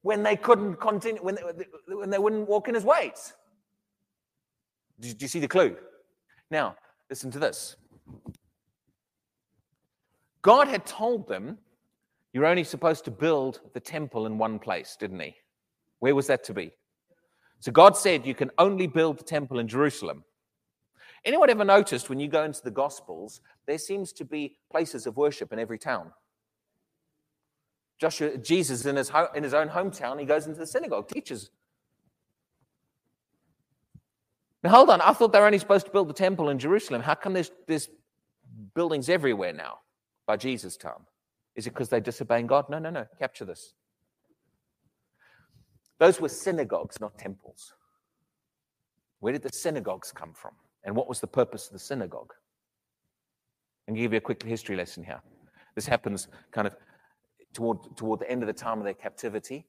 [0.00, 1.42] when they couldn't continue, when they,
[1.94, 3.34] when they wouldn't walk in his ways.
[4.98, 5.76] Do you see the clue?
[6.50, 6.76] Now,
[7.10, 7.76] listen to this.
[10.40, 11.58] God had told them,
[12.32, 15.36] you're only supposed to build the temple in one place, didn't he?
[16.02, 16.72] Where was that to be?
[17.60, 20.24] So God said you can only build the temple in Jerusalem.
[21.24, 25.16] Anyone ever noticed when you go into the Gospels, there seems to be places of
[25.16, 26.10] worship in every town?
[28.00, 31.50] Joshua, Jesus, in his, in his own hometown, he goes into the synagogue, teaches.
[34.64, 35.00] Now, hold on.
[35.00, 37.00] I thought they were only supposed to build the temple in Jerusalem.
[37.00, 37.88] How come there's, there's
[38.74, 39.78] buildings everywhere now
[40.26, 41.06] by Jesus' time?
[41.54, 42.68] Is it because they're disobeying God?
[42.68, 43.06] No, no, no.
[43.20, 43.74] Capture this.
[46.02, 47.74] Those were synagogues, not temples.
[49.20, 50.50] Where did the synagogues come from?
[50.82, 52.32] And what was the purpose of the synagogue?
[53.86, 55.20] And give you a quick history lesson here.
[55.76, 56.74] This happens kind of
[57.54, 59.64] toward, toward the end of the time of their captivity.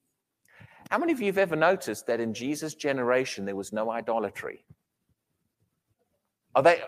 [0.89, 4.65] How many of you have ever noticed that in Jesus' generation there was no idolatry?
[6.55, 6.81] Are they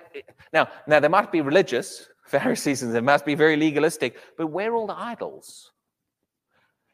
[0.53, 0.69] now?
[0.87, 4.75] Now they might be religious, Pharisees, and they must be very legalistic, but where are
[4.75, 5.71] all the idols?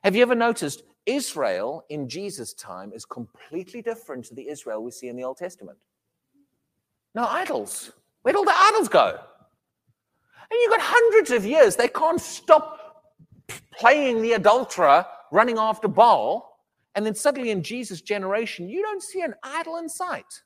[0.04, 4.92] Have you ever noticed Israel in Jesus' time is completely different to the Israel we
[4.92, 5.78] see in the Old Testament.
[7.16, 7.92] No idols.
[8.22, 9.08] Where'd all the idols go?
[9.08, 13.04] And you've got hundreds of years, they can't stop
[13.74, 16.60] playing the adulterer, running after Baal.
[16.94, 20.44] And then suddenly in Jesus' generation, you don't see an idol in sight.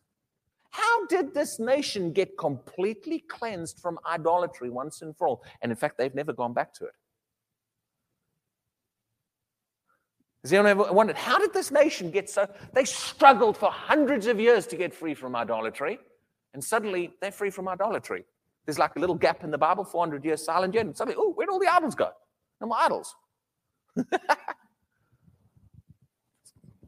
[0.70, 5.43] How did this nation get completely cleansed from idolatry once and for all?
[5.62, 6.93] And in fact, they've never gone back to it.
[10.46, 12.48] Has anyone ever wondered how did this nation get so?
[12.72, 15.98] They struggled for hundreds of years to get free from idolatry,
[16.54, 18.26] and suddenly they're free from idolatry.
[18.64, 21.34] There's like a little gap in the Bible, 400 years silent yet, and suddenly, oh,
[21.34, 22.12] where'd all the idols go?
[22.62, 23.16] No more idols.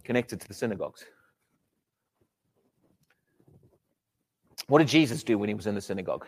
[0.03, 1.03] Connected to the synagogues.
[4.67, 6.27] What did Jesus do when he was in the synagogue?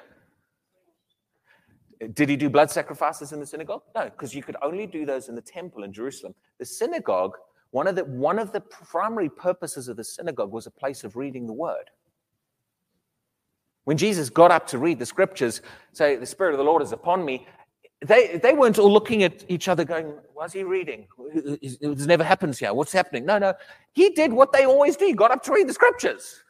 [2.13, 3.81] Did he do blood sacrifices in the synagogue?
[3.93, 6.33] No, because you could only do those in the temple in Jerusalem.
[6.57, 7.33] The synagogue,
[7.71, 11.17] one of the, one of the primary purposes of the synagogue was a place of
[11.17, 11.89] reading the word.
[13.83, 16.93] When Jesus got up to read the scriptures, say, The Spirit of the Lord is
[16.93, 17.47] upon me,
[18.05, 21.07] they, they weren't all looking at each other going, What's he reading?
[21.61, 22.73] This never happens here.
[22.73, 23.25] What's happening?
[23.25, 23.53] No, no.
[23.91, 25.05] He did what they always do.
[25.05, 26.43] He got up to read the scriptures.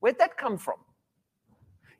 [0.00, 0.76] Where'd that come from?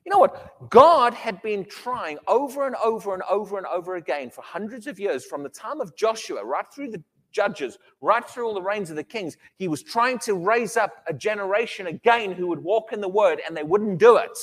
[0.05, 0.69] You know what?
[0.69, 4.99] God had been trying over and over and over and over again for hundreds of
[4.99, 8.89] years, from the time of Joshua right through the judges, right through all the reigns
[8.89, 9.37] of the kings.
[9.57, 13.41] He was trying to raise up a generation again who would walk in the word,
[13.45, 14.37] and they wouldn't do it.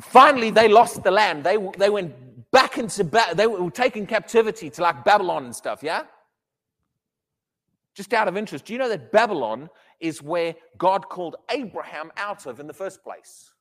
[0.00, 1.42] Finally, they lost the land.
[1.42, 2.14] They, they went
[2.50, 6.02] back into, ba- they were taken captivity to like Babylon and stuff, yeah?
[7.94, 9.70] Just out of interest, do you know that Babylon
[10.00, 13.52] is where God called Abraham out of in the first place.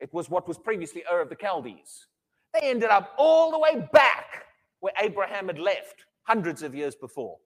[0.00, 2.06] It was what was previously Ur of the Chaldees.
[2.54, 4.44] They ended up all the way back
[4.80, 7.36] where Abraham had left hundreds of years before.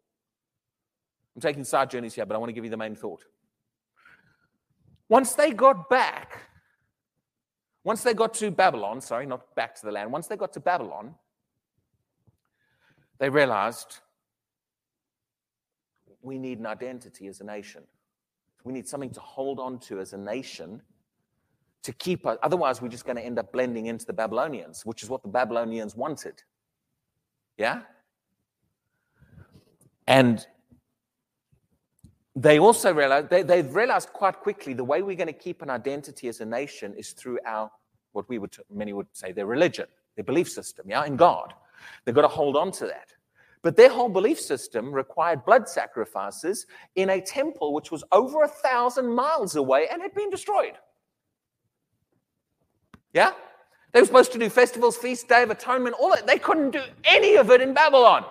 [1.35, 3.25] I'm taking side journeys here, but I want to give you the main thought.
[5.09, 6.41] Once they got back,
[7.85, 10.61] once they got to Babylon, sorry, not back to the land, once they got to
[10.61, 11.15] Babylon,
[13.19, 13.99] they realized
[16.21, 17.83] we need an identity as a nation.
[18.65, 20.83] We need something to hold on to as a nation
[21.83, 22.39] to keep us.
[22.43, 25.29] Otherwise, we're just going to end up blending into the Babylonians, which is what the
[25.29, 26.43] Babylonians wanted.
[27.59, 27.83] Yeah?
[30.07, 30.47] And
[32.35, 35.71] they also realized, they, they've realized quite quickly the way we're going to keep an
[35.71, 37.71] identity as a nation is through our,
[38.13, 39.87] what we would, many would say, their religion,
[40.17, 41.53] their belief system, yeah, in God.
[42.05, 43.13] They've got to hold on to that.
[43.63, 46.67] But their whole belief system required blood sacrifices
[46.97, 50.75] in a temple which was over a thousand miles away and had been destroyed.
[53.13, 53.33] Yeah?
[53.93, 56.27] They were supposed to do festivals, feast, day of atonement, all that.
[56.27, 58.25] They couldn't do any of it in Babylon.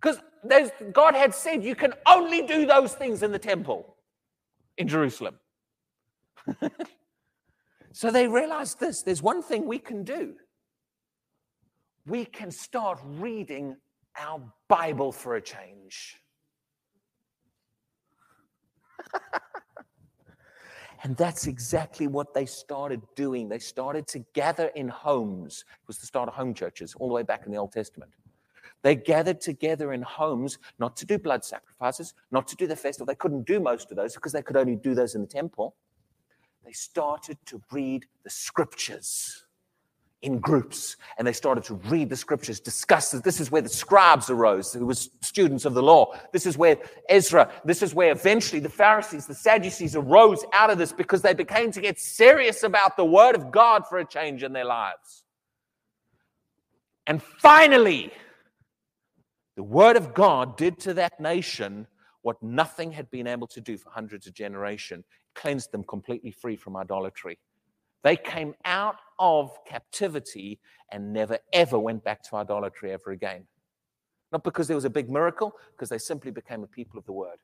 [0.00, 0.20] Because
[0.92, 3.96] God had said you can only do those things in the temple
[4.78, 5.38] in Jerusalem.
[7.92, 10.34] so they realized this there's one thing we can do
[12.06, 13.76] we can start reading
[14.18, 16.16] our Bible for a change.
[21.02, 23.48] and that's exactly what they started doing.
[23.48, 25.64] They started to gather in homes.
[25.82, 28.12] It was the start of home churches all the way back in the Old Testament.
[28.82, 33.06] They gathered together in homes, not to do blood sacrifices, not to do the festival.
[33.06, 35.74] They couldn't do most of those because they could only do those in the temple.
[36.64, 39.45] They started to read the scriptures
[40.22, 43.22] in groups and they started to read the scriptures, discuss it.
[43.22, 46.14] This is where the scribes arose, who was students of the law.
[46.32, 46.78] This is where
[47.08, 51.34] Ezra, this is where eventually the Pharisees, the Sadducees arose out of this because they
[51.34, 55.24] became to get serious about the word of God for a change in their lives.
[57.06, 58.10] And finally,
[59.54, 61.86] the word of God did to that nation
[62.22, 65.04] what nothing had been able to do for hundreds of generations,
[65.36, 67.38] cleansed them completely free from idolatry.
[68.02, 70.60] They came out of captivity
[70.92, 73.46] and never ever went back to idolatry ever again.
[74.32, 77.12] Not because there was a big miracle, because they simply became a people of the
[77.12, 77.38] word.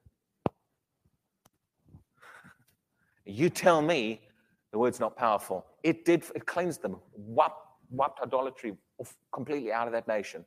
[3.24, 4.20] You tell me
[4.72, 5.64] the word's not powerful.
[5.82, 7.54] It did, it cleansed them, wiped,
[7.90, 8.76] wiped idolatry
[9.32, 10.44] completely out of that nation.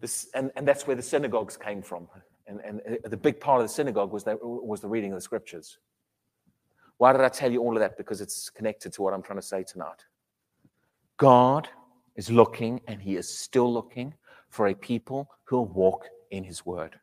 [0.00, 2.08] This, and, and that's where the synagogues came from.
[2.46, 5.18] And, and uh, the big part of the synagogue was, that, was the reading of
[5.18, 5.78] the scriptures.
[7.00, 7.96] Why did I tell you all of that?
[7.96, 10.04] Because it's connected to what I'm trying to say tonight.
[11.16, 11.66] God
[12.14, 14.12] is looking, and He is still looking
[14.50, 17.00] for a people who will walk in His word.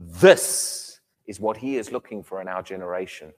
[0.00, 0.98] This
[1.28, 3.32] is what He is looking for in our generation.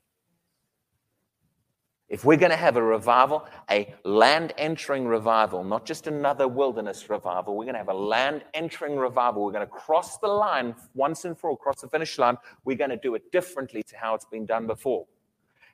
[2.09, 7.11] If we're going to have a revival, a land entering revival, not just another wilderness
[7.11, 9.45] revival, we're going to have a land entering revival.
[9.45, 12.39] We're going to cross the line once and for all, cross the finish line.
[12.65, 15.05] We're going to do it differently to how it's been done before.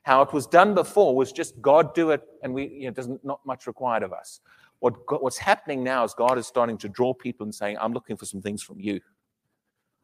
[0.03, 3.23] How it was done before was just God do it, and we you know, doesn't
[3.25, 4.39] not much required of us.
[4.79, 8.17] What, what's happening now is God is starting to draw people and saying, "I'm looking
[8.17, 8.99] for some things from you.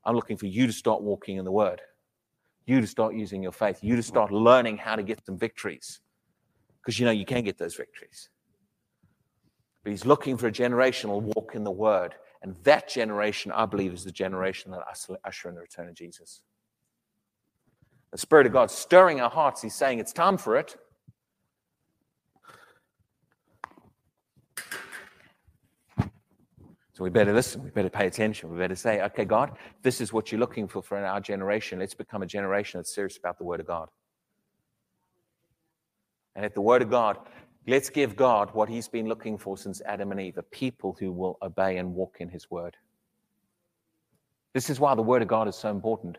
[0.05, 1.81] I'm looking for you to start walking in the Word,
[2.65, 5.99] you to start using your faith, you to start learning how to get some victories."
[6.81, 8.29] because you know you can get those victories.
[9.83, 12.15] But he's looking for a generation will walk in the word.
[12.41, 14.81] And that generation, I believe, is the generation that
[15.25, 16.41] usher in the return of Jesus.
[18.11, 19.61] The Spirit of God stirring our hearts.
[19.61, 20.75] He's saying it's time for it.
[26.93, 27.63] So we better listen.
[27.63, 28.51] We better pay attention.
[28.51, 31.79] We better say, okay, God, this is what you're looking for for our generation.
[31.79, 33.87] Let's become a generation that's serious about the Word of God
[36.39, 37.17] and at the Word of God,
[37.67, 41.11] let's give God what He's been looking for since Adam and Eve a people who
[41.11, 42.77] will obey and walk in His Word.
[44.53, 46.17] This is why the Word of God is so important.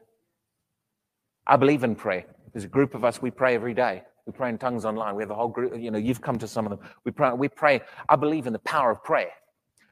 [1.50, 2.24] I believe in prayer.
[2.52, 4.04] There's a group of us, we pray every day.
[4.24, 5.16] We pray in tongues online.
[5.16, 6.88] We have a whole group, you know, you've come to some of them.
[7.04, 7.80] We pray, we pray.
[8.08, 9.32] I believe in the power of prayer.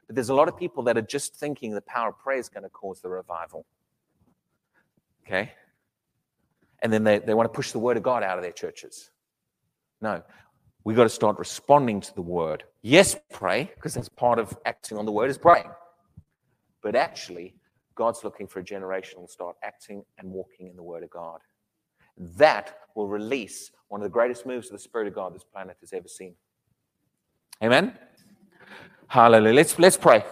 [0.07, 2.47] But there's a lot of people that are just thinking the power of prayer is
[2.47, 3.65] going to cause the revival.
[5.27, 5.51] Okay?
[6.81, 9.11] And then they, they want to push the word of God out of their churches.
[10.01, 10.23] No,
[10.85, 12.63] we've got to start responding to the word.
[12.81, 15.69] Yes, pray, because that's part of acting on the word is praying.
[16.81, 17.55] But actually,
[17.95, 21.41] God's looking for a generation start acting and walking in the word of God.
[22.19, 25.77] That will release one of the greatest moves of the Spirit of God this planet
[25.79, 26.35] has ever seen.
[27.63, 27.97] Amen?
[29.07, 29.55] Hallelujah.
[29.55, 30.23] Let's, let's pray.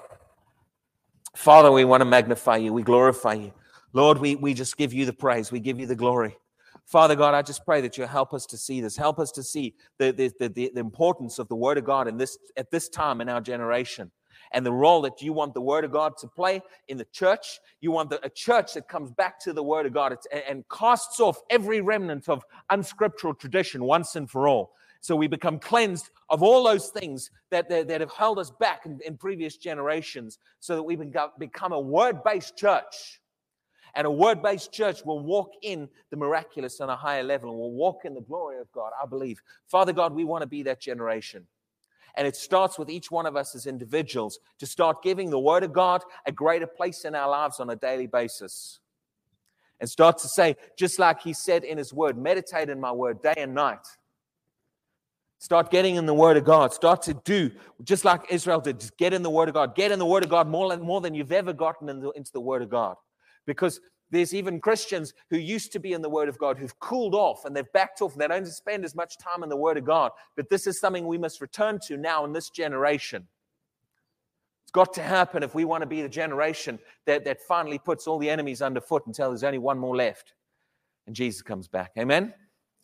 [1.35, 2.73] Father, we want to magnify you.
[2.73, 3.53] We glorify you.
[3.93, 5.51] Lord, we, we just give you the praise.
[5.51, 6.37] We give you the glory.
[6.85, 8.95] Father God, I just pray that you help us to see this.
[8.95, 12.17] Help us to see the, the, the, the, importance of the Word of God in
[12.17, 14.11] this, at this time in our generation
[14.51, 17.59] and the role that you want the Word of God to play in the church.
[17.81, 20.63] You want the, a church that comes back to the Word of God and, and
[20.69, 24.73] casts off every remnant of unscriptural tradition once and for all.
[25.01, 28.85] So we become cleansed of all those things that, that, that have held us back
[28.85, 30.97] in, in previous generations so that we
[31.37, 33.21] become a word based church
[33.97, 37.59] and a word based church will walk in the miraculous on a higher level and
[37.59, 39.41] will walk in the glory of God, I believe.
[39.67, 41.47] Father God, we want to be that generation.
[42.17, 45.63] And it starts with each one of us as individuals to start giving the Word
[45.63, 48.79] of God a greater place in our lives on a daily basis.
[49.79, 53.21] And start to say, just like He said in His Word, meditate in my Word
[53.21, 53.85] day and night.
[55.37, 56.73] Start getting in the Word of God.
[56.73, 57.51] Start to do
[57.83, 58.79] just like Israel did.
[58.79, 59.75] Just get in the Word of God.
[59.75, 62.31] Get in the Word of God more more than you've ever gotten in the, into
[62.31, 62.97] the Word of God
[63.45, 63.79] because
[64.09, 67.45] there's even Christians who used to be in the Word of God who've cooled off
[67.45, 70.11] and they've backed off they don't spend as much time in the Word of God.
[70.35, 73.27] But this is something we must return to now in this generation.
[74.63, 78.07] It's got to happen if we want to be the generation that, that finally puts
[78.07, 80.33] all the enemies underfoot until there's only one more left
[81.07, 81.91] and Jesus comes back.
[81.97, 82.33] Amen?